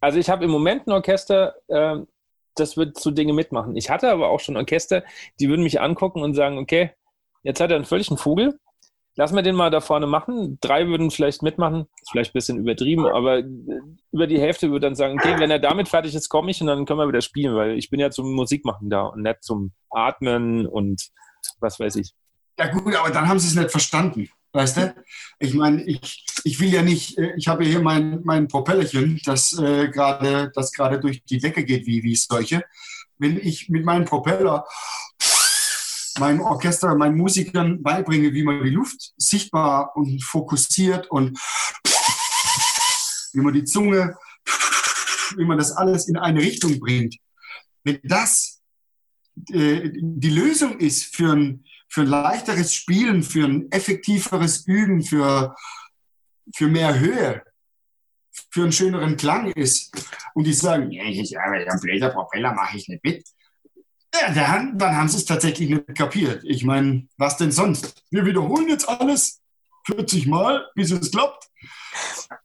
[0.00, 1.98] also ich habe im Moment ein Orchester, äh,
[2.54, 3.76] das wird so Dinge mitmachen.
[3.76, 5.04] Ich hatte aber auch schon Orchester,
[5.38, 6.92] die würden mich angucken und sagen, okay,
[7.42, 8.58] jetzt hat er einen völligen Vogel,
[9.16, 10.58] lass mal den mal da vorne machen.
[10.60, 13.42] Drei würden vielleicht mitmachen, ist vielleicht ein bisschen übertrieben, aber
[14.12, 16.68] über die Hälfte würde dann sagen, okay, wenn er damit fertig ist, komme ich und
[16.68, 19.72] dann können wir wieder spielen, weil ich bin ja zum Musikmachen da und nicht zum
[19.90, 21.08] Atmen und
[21.60, 22.14] was weiß ich.
[22.58, 24.28] Ja gut, aber dann haben sie es nicht verstanden.
[24.52, 24.94] Weißt du?
[25.38, 29.52] Ich meine, ich, ich will ja nicht, äh, ich habe hier mein, mein Propellerchen, das
[29.58, 30.50] äh, gerade
[30.98, 32.64] durch die Decke geht wie, wie solche.
[33.18, 34.64] Wenn ich mit meinem Propeller
[36.18, 41.38] meinem Orchester, meinen Musikern beibringe, wie man die Luft sichtbar und fokussiert und
[43.32, 44.16] wie man die Zunge,
[45.36, 47.16] wie man das alles in eine Richtung bringt.
[47.84, 48.62] Wenn das
[49.52, 55.54] äh, die Lösung ist für ein, für ein leichteres Spielen, für ein effektiveres Üben, für,
[56.54, 57.42] für mehr Höhe,
[58.50, 59.92] für einen schöneren Klang ist
[60.34, 63.28] und die sagen, ja, ich, aber ein blöder Propeller mache ich nicht mit,
[64.20, 66.42] ja, dann, dann haben sie es tatsächlich nicht kapiert.
[66.44, 68.04] Ich meine, was denn sonst?
[68.10, 69.42] Wir wiederholen jetzt alles
[69.86, 71.48] 40 Mal, bis es klappt.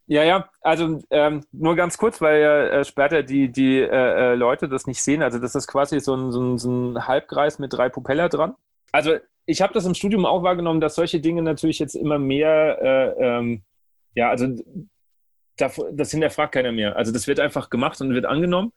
[0.07, 4.69] Ja, ja, also ähm, nur ganz kurz, weil äh, später die, die äh, äh, Leute
[4.69, 5.24] das nicht sehen.
[5.24, 8.55] Also das ist quasi so ein, so, ein, so ein Halbkreis mit drei Propeller dran.
[8.91, 9.15] Also
[9.45, 13.26] ich habe das im Studium auch wahrgenommen, dass solche Dinge natürlich jetzt immer mehr, äh,
[13.26, 13.63] ähm,
[14.13, 14.47] ja, also
[15.57, 16.95] das hinterfragt keiner mehr.
[16.95, 18.74] Also das wird einfach gemacht und wird angenommen.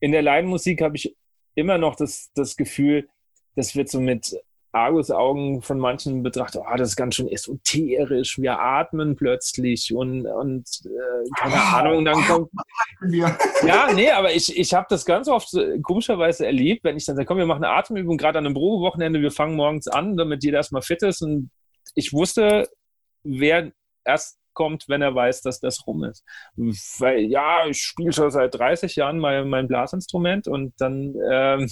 [0.00, 1.16] In der Laienmusik habe ich
[1.54, 3.08] immer noch das, das Gefühl,
[3.56, 4.36] das wird so mit
[4.72, 10.68] Argusaugen von manchen betrachtet, oh, das ist ganz schön esoterisch, wir atmen plötzlich und, und
[10.84, 12.50] äh, keine oh, Ahnung, dann kommt.
[13.66, 15.48] ja, nee, aber ich, ich habe das ganz oft
[15.82, 19.20] komischerweise erlebt, wenn ich dann sage, komm, wir machen eine Atemübung, gerade an einem Probewochenende,
[19.20, 21.20] wir fangen morgens an, damit jeder erstmal fit ist.
[21.22, 21.50] Und
[21.96, 22.68] ich wusste,
[23.24, 23.72] wer
[24.04, 26.24] erst kommt, wenn er weiß, dass das rum ist.
[26.56, 31.68] Weil ja, ich spiele schon seit 30 Jahren mein, mein Blasinstrument und dann ähm,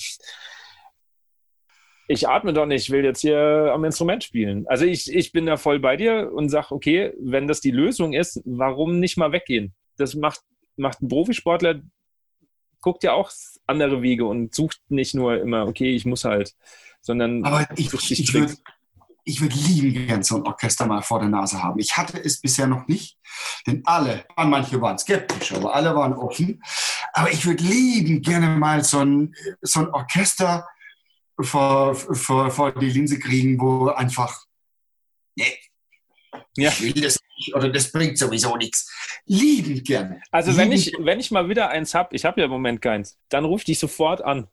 [2.08, 4.66] ich atme doch nicht, ich will jetzt hier am Instrument spielen.
[4.66, 8.14] Also ich, ich bin da voll bei dir und sage, okay, wenn das die Lösung
[8.14, 9.74] ist, warum nicht mal weggehen?
[9.98, 10.40] Das macht,
[10.76, 11.82] macht ein Profisportler,
[12.80, 13.30] guckt ja auch
[13.66, 16.54] andere Wege und sucht nicht nur immer, okay, ich muss halt,
[17.02, 18.54] sondern Aber ich, ich, würde
[19.28, 21.78] ich würde lieben gern so ein Orchester mal vor der Nase haben.
[21.78, 23.18] Ich hatte es bisher noch nicht,
[23.66, 26.62] denn alle, manche waren skeptisch, aber alle waren offen.
[27.12, 30.66] Aber ich würde lieben gerne mal so ein, so ein Orchester
[31.38, 34.46] vor, vor, vor die Linse kriegen, wo einfach,
[35.36, 35.58] nee,
[36.56, 36.70] ja.
[36.70, 38.90] ich will das nicht oder das bringt sowieso nichts.
[39.26, 40.22] Lieben gerne.
[40.30, 43.18] Also wenn ich, wenn ich mal wieder eins habe, ich habe ja im Moment keins,
[43.28, 44.48] dann ich dich sofort an.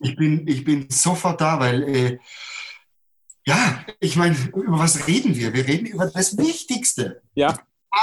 [0.00, 2.18] Ich bin, ich bin sofort da, weil äh,
[3.48, 5.54] ja, ich meine, über was reden wir?
[5.54, 7.22] Wir reden über das Wichtigste.
[7.34, 7.58] Ja,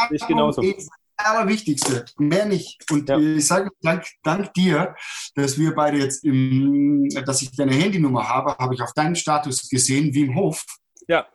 [0.10, 0.62] ich genauso.
[0.62, 2.84] Das Allerwichtigste, mehr nicht.
[2.92, 3.20] Und ja.
[3.20, 4.96] ich sage dank, dank dir,
[5.36, 9.70] dass wir beide jetzt, im, dass ich deine Handynummer habe, habe ich auf deinen Status
[9.70, 10.66] gesehen, wie im Hof.
[11.08, 11.28] Ja.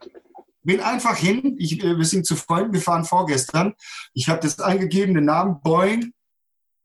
[0.65, 3.75] Bin einfach hin, ich, äh, wir sind zu Freunden, wir fahren vorgestern.
[4.13, 6.13] Ich habe das eingegeben, den Namen Boeing,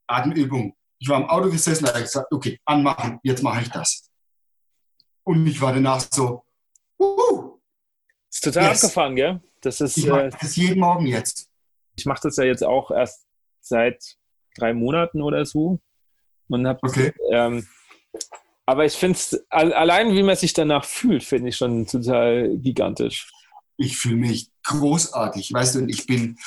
[0.06, 0.76] Atemübung.
[0.98, 4.08] Ich war im Auto gesessen, habe gesagt, okay, anmachen, jetzt mache ich das.
[5.24, 6.45] Und ich war danach so,
[6.98, 7.58] Uh,
[8.30, 8.84] ist total yes.
[8.84, 9.40] abgefahren, gell?
[9.60, 11.48] Das ist, ich äh, das jeden Morgen jetzt.
[11.96, 13.26] Ich mache das ja jetzt auch erst
[13.60, 14.16] seit
[14.54, 15.80] drei Monaten oder so.
[16.48, 17.12] Und hab, okay.
[17.30, 17.66] Ähm,
[18.66, 23.30] aber ich finde es, allein wie man sich danach fühlt, finde ich schon total gigantisch.
[23.76, 26.38] Ich fühle mich großartig, weißt du, und ich bin,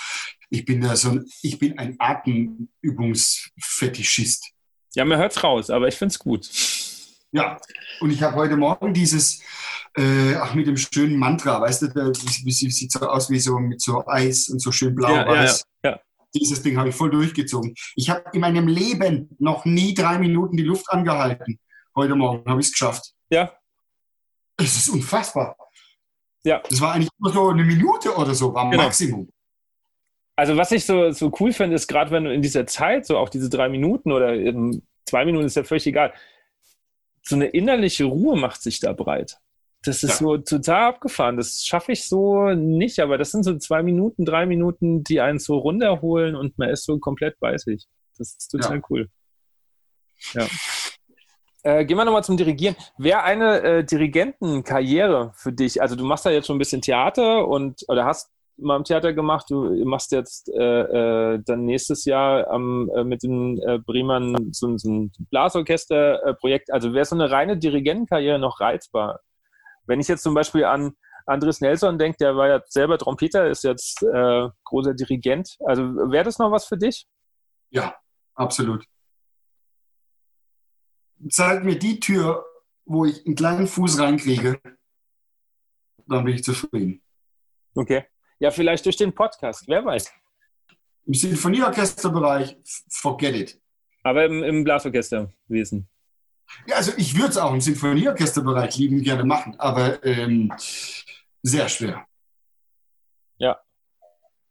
[0.50, 4.52] ich bin da so ein, ich bin ein Atemübungsfetischist.
[4.96, 6.50] Ja, man hört es raus, aber ich finde es gut.
[7.32, 7.60] Ja,
[8.02, 9.42] und ich habe heute Morgen dieses,
[9.96, 13.82] äh, ach, mit dem schönen Mantra, weißt du, wie, sieht so aus wie so mit
[13.82, 15.66] so Eis und so schön blau-weiß.
[15.84, 16.02] Ja, ja, ja.
[16.34, 17.76] Dieses Ding habe ich voll durchgezogen.
[17.96, 21.60] Ich habe in meinem Leben noch nie drei Minuten die Luft angehalten.
[21.96, 23.14] Heute Morgen habe ich es geschafft.
[23.30, 23.52] Ja.
[24.58, 25.56] Es ist unfassbar.
[26.44, 26.64] Ja.
[26.68, 28.84] Das war eigentlich nur so eine Minute oder so, war genau.
[28.84, 29.30] Maximum.
[30.36, 33.18] Also was ich so, so cool finde, ist gerade wenn du in dieser Zeit, so
[33.18, 34.34] auch diese drei Minuten oder
[35.06, 36.14] zwei Minuten, ist ja völlig egal,
[37.30, 39.38] so eine innerliche Ruhe macht sich da breit.
[39.84, 40.28] Das ist ja.
[40.28, 41.38] so total abgefahren.
[41.38, 45.40] Das schaffe ich so nicht, aber das sind so zwei Minuten, drei Minuten, die einen
[45.40, 47.88] so runterholen und man ist so komplett bei sich.
[48.18, 48.84] Das ist total ja.
[48.90, 49.10] cool.
[50.34, 50.48] Ja.
[51.64, 52.76] Äh, gehen wir nochmal zum Dirigieren.
[52.98, 57.48] Wäre eine äh, Dirigentenkarriere für dich, also du machst da jetzt schon ein bisschen Theater
[57.48, 62.52] und oder hast mal im Theater gemacht, du machst jetzt äh, äh, dann nächstes Jahr
[62.54, 66.72] ähm, mit den äh, Bremern so, so ein Blasorchester-Projekt.
[66.72, 69.22] also wäre so eine reine Dirigentenkarriere noch reizbar?
[69.86, 70.94] Wenn ich jetzt zum Beispiel an
[71.26, 75.58] Andres Nelson denke, der war ja selber Trompeter, ist jetzt äh, großer Dirigent.
[75.66, 77.08] Also wäre das noch was für dich?
[77.70, 77.96] Ja,
[78.34, 78.84] absolut.
[81.30, 82.46] Zeig mir die Tür,
[82.86, 84.60] wo ich einen kleinen Fuß reinkriege,
[86.08, 87.04] dann bin ich zufrieden.
[87.76, 88.06] Okay.
[88.40, 90.12] Ja, vielleicht durch den Podcast, wer weiß.
[91.06, 92.58] Im Sinfonieorchesterbereich,
[92.90, 93.62] forget it.
[94.04, 95.90] Aber im, im Blasorchesterwesen.
[96.66, 100.52] Ja, also ich würde es auch im Sinfonieorchesterbereich lieben gerne machen, aber ähm,
[101.44, 102.06] sehr schwer.
[103.38, 103.60] Ja.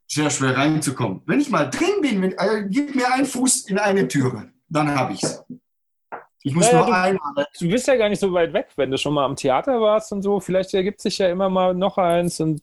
[0.07, 1.22] Sehr schwer reinzukommen.
[1.26, 4.95] Wenn ich mal drin bin, wenn, also, gib mir einen Fuß in eine Türe, dann
[4.95, 5.45] habe ich es.
[6.43, 7.47] Ich muss naja, nur du, einmal.
[7.59, 10.12] Du bist ja gar nicht so weit weg, wenn du schon mal am Theater warst
[10.12, 10.41] und so.
[10.41, 12.62] Vielleicht ergibt sich ja immer mal noch eins und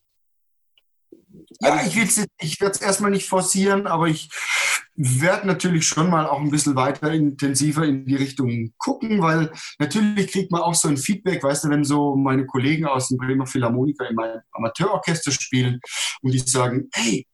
[1.61, 4.29] ja, also ich, ich werde es erstmal nicht forcieren, aber ich
[4.95, 10.31] werde natürlich schon mal auch ein bisschen weiter intensiver in die Richtung gucken, weil natürlich
[10.31, 13.45] kriegt man auch so ein Feedback, weißt du, wenn so meine Kollegen aus dem Bremer
[13.45, 15.79] Philharmoniker in meinem Amateurorchester spielen
[16.21, 17.27] und die sagen, hey,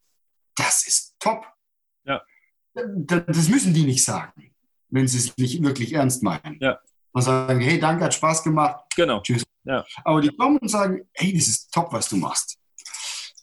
[0.55, 1.45] das ist top.
[2.05, 2.21] Ja.
[2.73, 4.53] Das müssen die nicht sagen,
[4.89, 6.57] wenn sie es nicht wirklich ernst meinen.
[6.59, 6.79] Ja.
[7.13, 8.85] Und sagen, hey, danke, hat Spaß gemacht.
[8.95, 9.21] Genau.
[9.21, 9.43] Tschüss.
[9.63, 9.85] Ja.
[10.03, 12.60] Aber die kommen und sagen, hey, das ist top, was du machst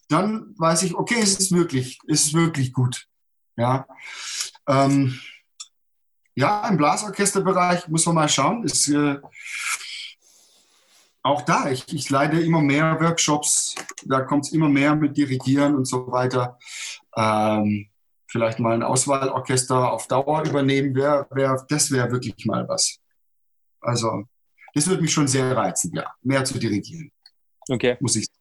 [0.09, 3.07] dann weiß ich, okay, es ist wirklich, es ist wirklich gut.
[3.57, 3.87] Ja,
[4.67, 5.19] ähm,
[6.35, 8.65] ja im Blasorchesterbereich muss man mal schauen.
[8.65, 9.19] Ist, äh,
[11.23, 13.75] auch da, ich, ich leite immer mehr Workshops,
[14.07, 16.59] da kommt es immer mehr mit Dirigieren und so weiter.
[17.17, 17.89] Ähm,
[18.27, 22.99] vielleicht mal ein Auswahlorchester auf Dauer übernehmen, wär, wär, das wäre wirklich mal was.
[23.81, 24.25] Also,
[24.75, 27.11] das würde mich schon sehr reizen, ja, mehr zu dirigieren.
[27.69, 27.97] Okay.
[28.01, 28.39] Muss ich sagen.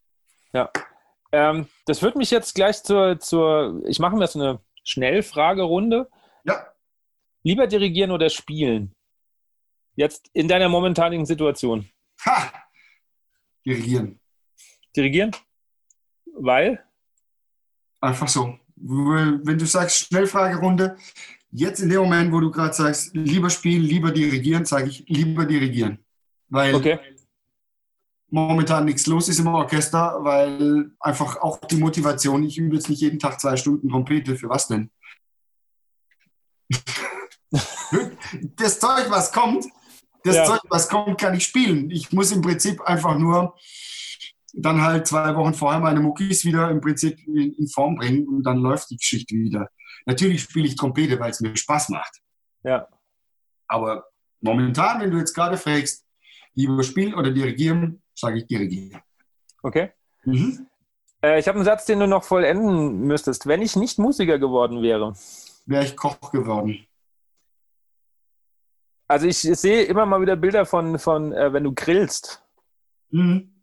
[0.52, 0.87] Ja.
[1.32, 6.08] Ähm, das führt mich jetzt gleich zur, zur ich mache mir jetzt eine Schnellfragerunde.
[6.44, 6.66] Ja.
[7.42, 8.94] Lieber dirigieren oder spielen?
[9.94, 11.88] Jetzt in deiner momentanigen Situation.
[12.24, 12.52] Ha!
[13.66, 14.18] Dirigieren.
[14.96, 15.32] Dirigieren?
[16.34, 16.82] Weil?
[18.00, 18.58] Einfach so.
[18.76, 20.96] Wenn du sagst Schnellfragerunde,
[21.50, 25.44] jetzt in dem Moment, wo du gerade sagst, lieber spielen, lieber dirigieren, sage ich lieber
[25.44, 25.98] dirigieren.
[26.48, 26.98] Weil okay
[28.30, 33.00] momentan nichts los ist im Orchester, weil einfach auch die Motivation, ich übe jetzt nicht
[33.00, 34.90] jeden Tag zwei Stunden Trompete, für was denn?
[38.56, 39.64] das Zeug, was kommt,
[40.24, 40.44] das ja.
[40.44, 41.90] Zeug, was kommt, kann ich spielen.
[41.90, 43.56] Ich muss im Prinzip einfach nur
[44.52, 48.58] dann halt zwei Wochen vorher meine Muckis wieder im Prinzip in Form bringen und dann
[48.58, 49.68] läuft die Geschichte wieder.
[50.06, 52.20] Natürlich spiele ich Trompete, weil es mir Spaß macht.
[52.62, 52.88] Ja.
[53.66, 54.04] Aber
[54.40, 56.04] momentan, wenn du jetzt gerade fragst,
[56.54, 59.00] lieber spielen oder dirigieren, sage ich dirigieren.
[59.62, 59.92] Okay.
[60.24, 60.66] Mhm.
[61.22, 63.46] Äh, ich habe einen Satz, den du noch vollenden müsstest.
[63.46, 65.14] Wenn ich nicht Musiker geworden wäre,
[65.66, 66.86] wäre ich Koch geworden.
[69.06, 72.44] Also ich, ich sehe immer mal wieder Bilder von, von äh, wenn du grillst.
[73.10, 73.62] Mhm.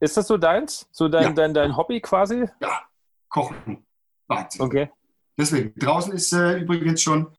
[0.00, 0.88] Ist das so deins?
[0.90, 1.32] So dein, ja.
[1.32, 2.46] dein, dein Hobby quasi?
[2.60, 2.82] Ja,
[3.28, 3.86] kochen.
[4.26, 4.62] Wahnsinn.
[4.62, 4.90] Okay.
[5.36, 7.36] Deswegen, draußen ist äh, übrigens schon,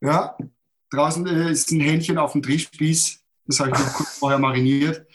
[0.00, 0.36] ja,
[0.90, 3.24] draußen äh, ist ein Hähnchen auf dem Drehspieß.
[3.48, 5.06] Das habe ich noch kurz vorher mariniert.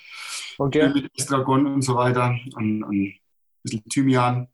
[0.58, 0.90] Okay.
[0.90, 2.36] Mit Estragon und so weiter.
[2.56, 3.20] Und, und ein
[3.62, 4.48] bisschen Thymian,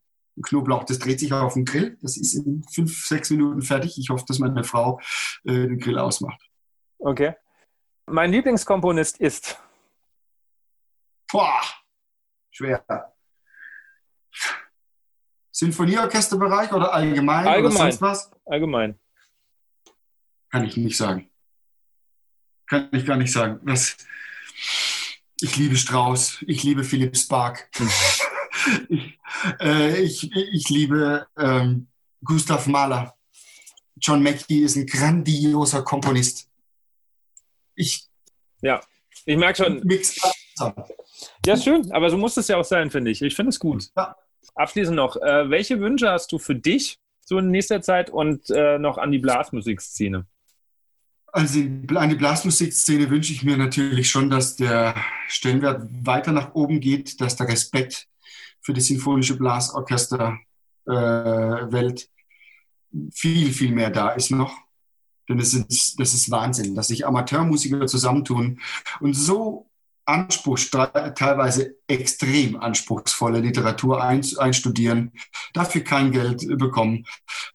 [0.43, 0.83] Knoblauch.
[0.83, 1.97] Das dreht sich auf dem Grill.
[2.01, 3.97] Das ist in fünf, sechs Minuten fertig.
[3.97, 4.99] Ich hoffe, dass meine Frau
[5.45, 6.41] äh, den Grill ausmacht.
[6.97, 7.35] Okay.
[8.05, 9.57] Mein Lieblingskomponist ist?
[11.31, 11.61] Boah,
[12.51, 12.83] schwer.
[15.51, 17.47] Sinfonieorchesterbereich oder allgemein?
[17.47, 17.65] Allgemein.
[17.65, 18.31] Oder sonst was?
[18.45, 18.99] Allgemein.
[20.51, 21.28] Kann ich nicht sagen
[22.69, 23.59] kann ich gar nicht sagen.
[23.65, 23.97] Das,
[25.41, 27.69] ich liebe Strauss, ich liebe Philipp Spark.
[28.89, 29.19] ich,
[29.59, 31.87] äh, ich, ich, liebe ähm,
[32.23, 33.15] Gustav Mahler.
[34.01, 36.47] John Mackey ist ein grandioser Komponist.
[37.75, 38.07] Ich.
[38.61, 38.81] Ja,
[39.25, 39.83] ich merke schon.
[41.45, 43.21] Ja, schön, aber so muss es ja auch sein, finde ich.
[43.21, 43.89] Ich finde es gut.
[43.95, 44.15] Ja.
[44.55, 48.77] Abschließend noch, äh, welche Wünsche hast du für dich so in nächster Zeit und äh,
[48.77, 50.25] noch an die Blasmusikszene?
[51.31, 54.95] Also an die Blasmusikszene wünsche ich mir natürlich schon, dass der
[55.27, 58.07] Stellenwert weiter nach oben geht, dass der Respekt
[58.61, 62.07] für die sinfonische Blasorchesterwelt äh,
[63.11, 64.53] viel, viel mehr da ist noch.
[65.27, 68.59] Denn es ist, das ist Wahnsinn, dass sich Amateurmusiker zusammentun
[68.99, 69.69] und so
[70.05, 75.11] Anspruchs, teilweise extrem anspruchsvolle Literatur einstudieren,
[75.53, 77.05] dafür kein Geld bekommen,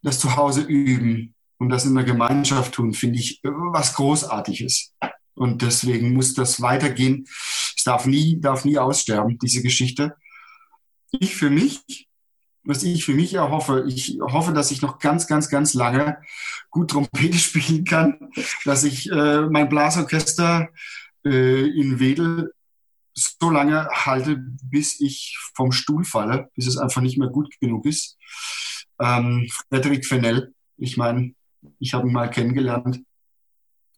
[0.03, 4.95] das zu Hause üben, und das in der Gemeinschaft tun, finde ich was Großartiges.
[5.35, 7.27] Und deswegen muss das weitergehen.
[7.77, 10.17] Es darf nie, darf nie aussterben, diese Geschichte.
[11.11, 12.09] Ich für mich,
[12.65, 16.19] was ich für mich erhoffe, ich hoffe, dass ich noch ganz, ganz, ganz lange
[16.71, 18.31] gut Trompete spielen kann,
[18.65, 20.69] dass ich äh, mein Blasorchester
[21.25, 22.53] äh, in Wedel
[23.15, 27.87] so lange halte, bis ich vom Stuhl falle, bis es einfach nicht mehr gut genug
[27.87, 28.19] ist.
[29.01, 31.35] Ähm, Frederik Fennell, ich meine,
[31.79, 33.03] ich habe ihn mal kennengelernt.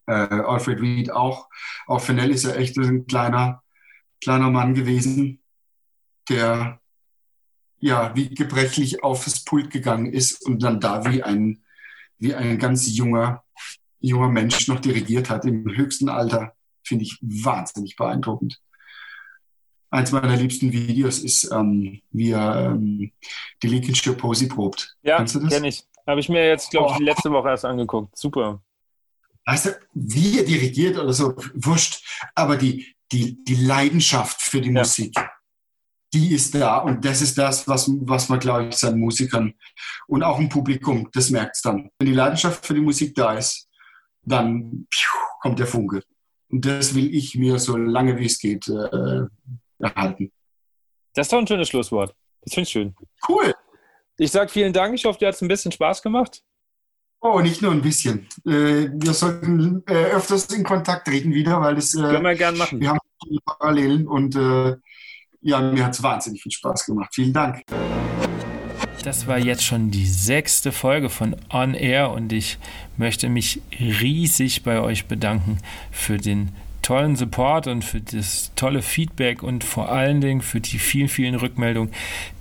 [0.06, 1.48] Äh, Alfred Reed auch.
[1.86, 3.62] Auch Fennell ist ja echt ein kleiner,
[4.20, 5.42] kleiner Mann gewesen,
[6.28, 6.80] der
[7.78, 11.62] ja, wie gebrechlich aufs Pult gegangen ist und dann da wie ein,
[12.18, 13.44] wie ein ganz junger,
[14.00, 18.60] junger Mensch noch dirigiert hat im höchsten Alter, finde ich wahnsinnig beeindruckend.
[19.90, 23.12] Eins meiner liebsten Videos ist, ähm, wie er ähm,
[23.62, 24.96] die Lincolnshire Posy probt.
[25.02, 25.86] Ja, kenne ich.
[26.06, 27.02] Habe ich mir jetzt, glaube ich, oh.
[27.02, 28.16] letzte Woche erst angeguckt.
[28.16, 28.62] Super.
[29.44, 32.04] Weißt du, wie er dirigiert oder so, wurscht.
[32.34, 34.80] Aber die, die, die Leidenschaft für die ja.
[34.80, 35.14] Musik,
[36.12, 36.78] die ist da.
[36.78, 39.54] Und das ist das, was, was man, glaube ich, seinen Musikern
[40.06, 41.90] und auch im Publikum, das merkt es dann.
[41.98, 43.68] Wenn die Leidenschaft für die Musik da ist,
[44.22, 46.02] dann piu, kommt der Funke.
[46.48, 49.26] Und das will ich mir so lange wie es geht äh,
[49.78, 50.32] erhalten.
[51.14, 52.14] Das ist doch ein schönes Schlusswort.
[52.42, 52.94] Das finde ich schön.
[53.28, 53.54] Cool.
[54.18, 54.94] Ich sage vielen Dank.
[54.94, 56.42] Ich hoffe, dir hat es ein bisschen Spaß gemacht.
[57.20, 58.26] Oh, nicht nur ein bisschen.
[58.46, 61.94] Äh, wir sollten äh, öfters in Kontakt treten wieder, weil es.
[61.94, 62.80] Äh, Können wir gerne machen.
[62.80, 64.34] Wir haben viele Parallelen und
[65.42, 67.10] ja, mir hat es wahnsinnig viel Spaß gemacht.
[67.14, 67.62] Vielen Dank.
[69.04, 72.58] Das war jetzt schon die sechste Folge von On Air und ich
[72.96, 75.58] möchte mich riesig bei euch bedanken
[75.92, 76.50] für den
[76.86, 81.34] tollen Support und für das tolle Feedback und vor allen Dingen für die vielen, vielen
[81.34, 81.92] Rückmeldungen,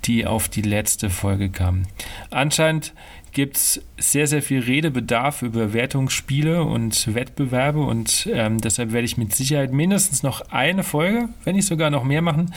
[0.03, 1.87] die auf die letzte Folge kamen.
[2.29, 2.93] Anscheinend
[3.31, 9.17] gibt es sehr, sehr viel Redebedarf über Wertungsspiele und Wettbewerbe und ähm, deshalb werde ich
[9.17, 12.53] mit Sicherheit mindestens noch eine Folge, wenn nicht sogar noch mehr machen,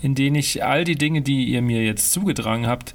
[0.00, 2.94] in denen ich all die Dinge, die ihr mir jetzt zugetragen habt,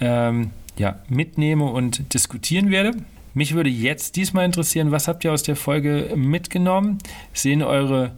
[0.00, 2.96] ähm, ja, mitnehme und diskutieren werde.
[3.38, 6.98] Mich würde jetzt diesmal interessieren, was habt ihr aus der Folge mitgenommen?
[7.32, 8.10] Sehen eure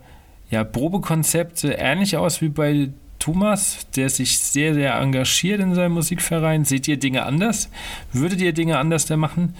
[0.50, 6.64] ja, Probekonzepte ähnlich aus wie bei Thomas, der sich sehr, sehr engagiert in seinem Musikverein?
[6.64, 7.68] Seht ihr Dinge anders?
[8.14, 9.56] Würdet ihr Dinge anders da machen?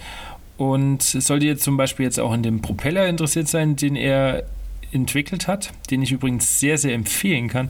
[0.57, 4.45] Und solltet ihr zum Beispiel jetzt auch in dem Propeller interessiert sein, den er
[4.91, 7.69] entwickelt hat, den ich übrigens sehr, sehr empfehlen kann,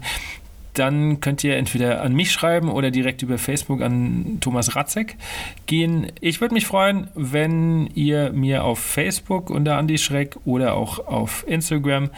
[0.73, 5.17] dann könnt ihr entweder an mich schreiben oder direkt über Facebook an Thomas Ratzek
[5.65, 6.07] gehen.
[6.21, 11.45] Ich würde mich freuen, wenn ihr mir auf Facebook unter Andi Schreck oder auch auf
[11.47, 12.09] Instagram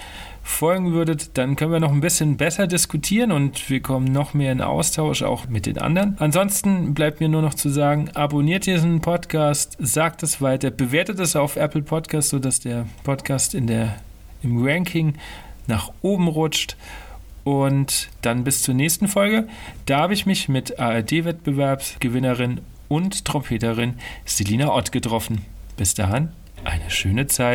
[0.43, 4.51] folgen würdet, dann können wir noch ein bisschen besser diskutieren und wir kommen noch mehr
[4.51, 6.17] in Austausch auch mit den anderen.
[6.19, 11.37] Ansonsten bleibt mir nur noch zu sagen, abonniert diesen Podcast, sagt es weiter, bewertet es
[11.37, 13.95] auf Apple Podcast, sodass der Podcast in der,
[14.43, 15.15] im Ranking
[15.65, 16.75] nach oben rutscht.
[17.43, 19.47] Und dann bis zur nächsten Folge.
[19.85, 25.45] Da habe ich mich mit ARD-Wettbewerbsgewinnerin und Trompeterin Selina Ott getroffen.
[25.75, 26.29] Bis dahin,
[26.63, 27.51] eine schöne Zeit.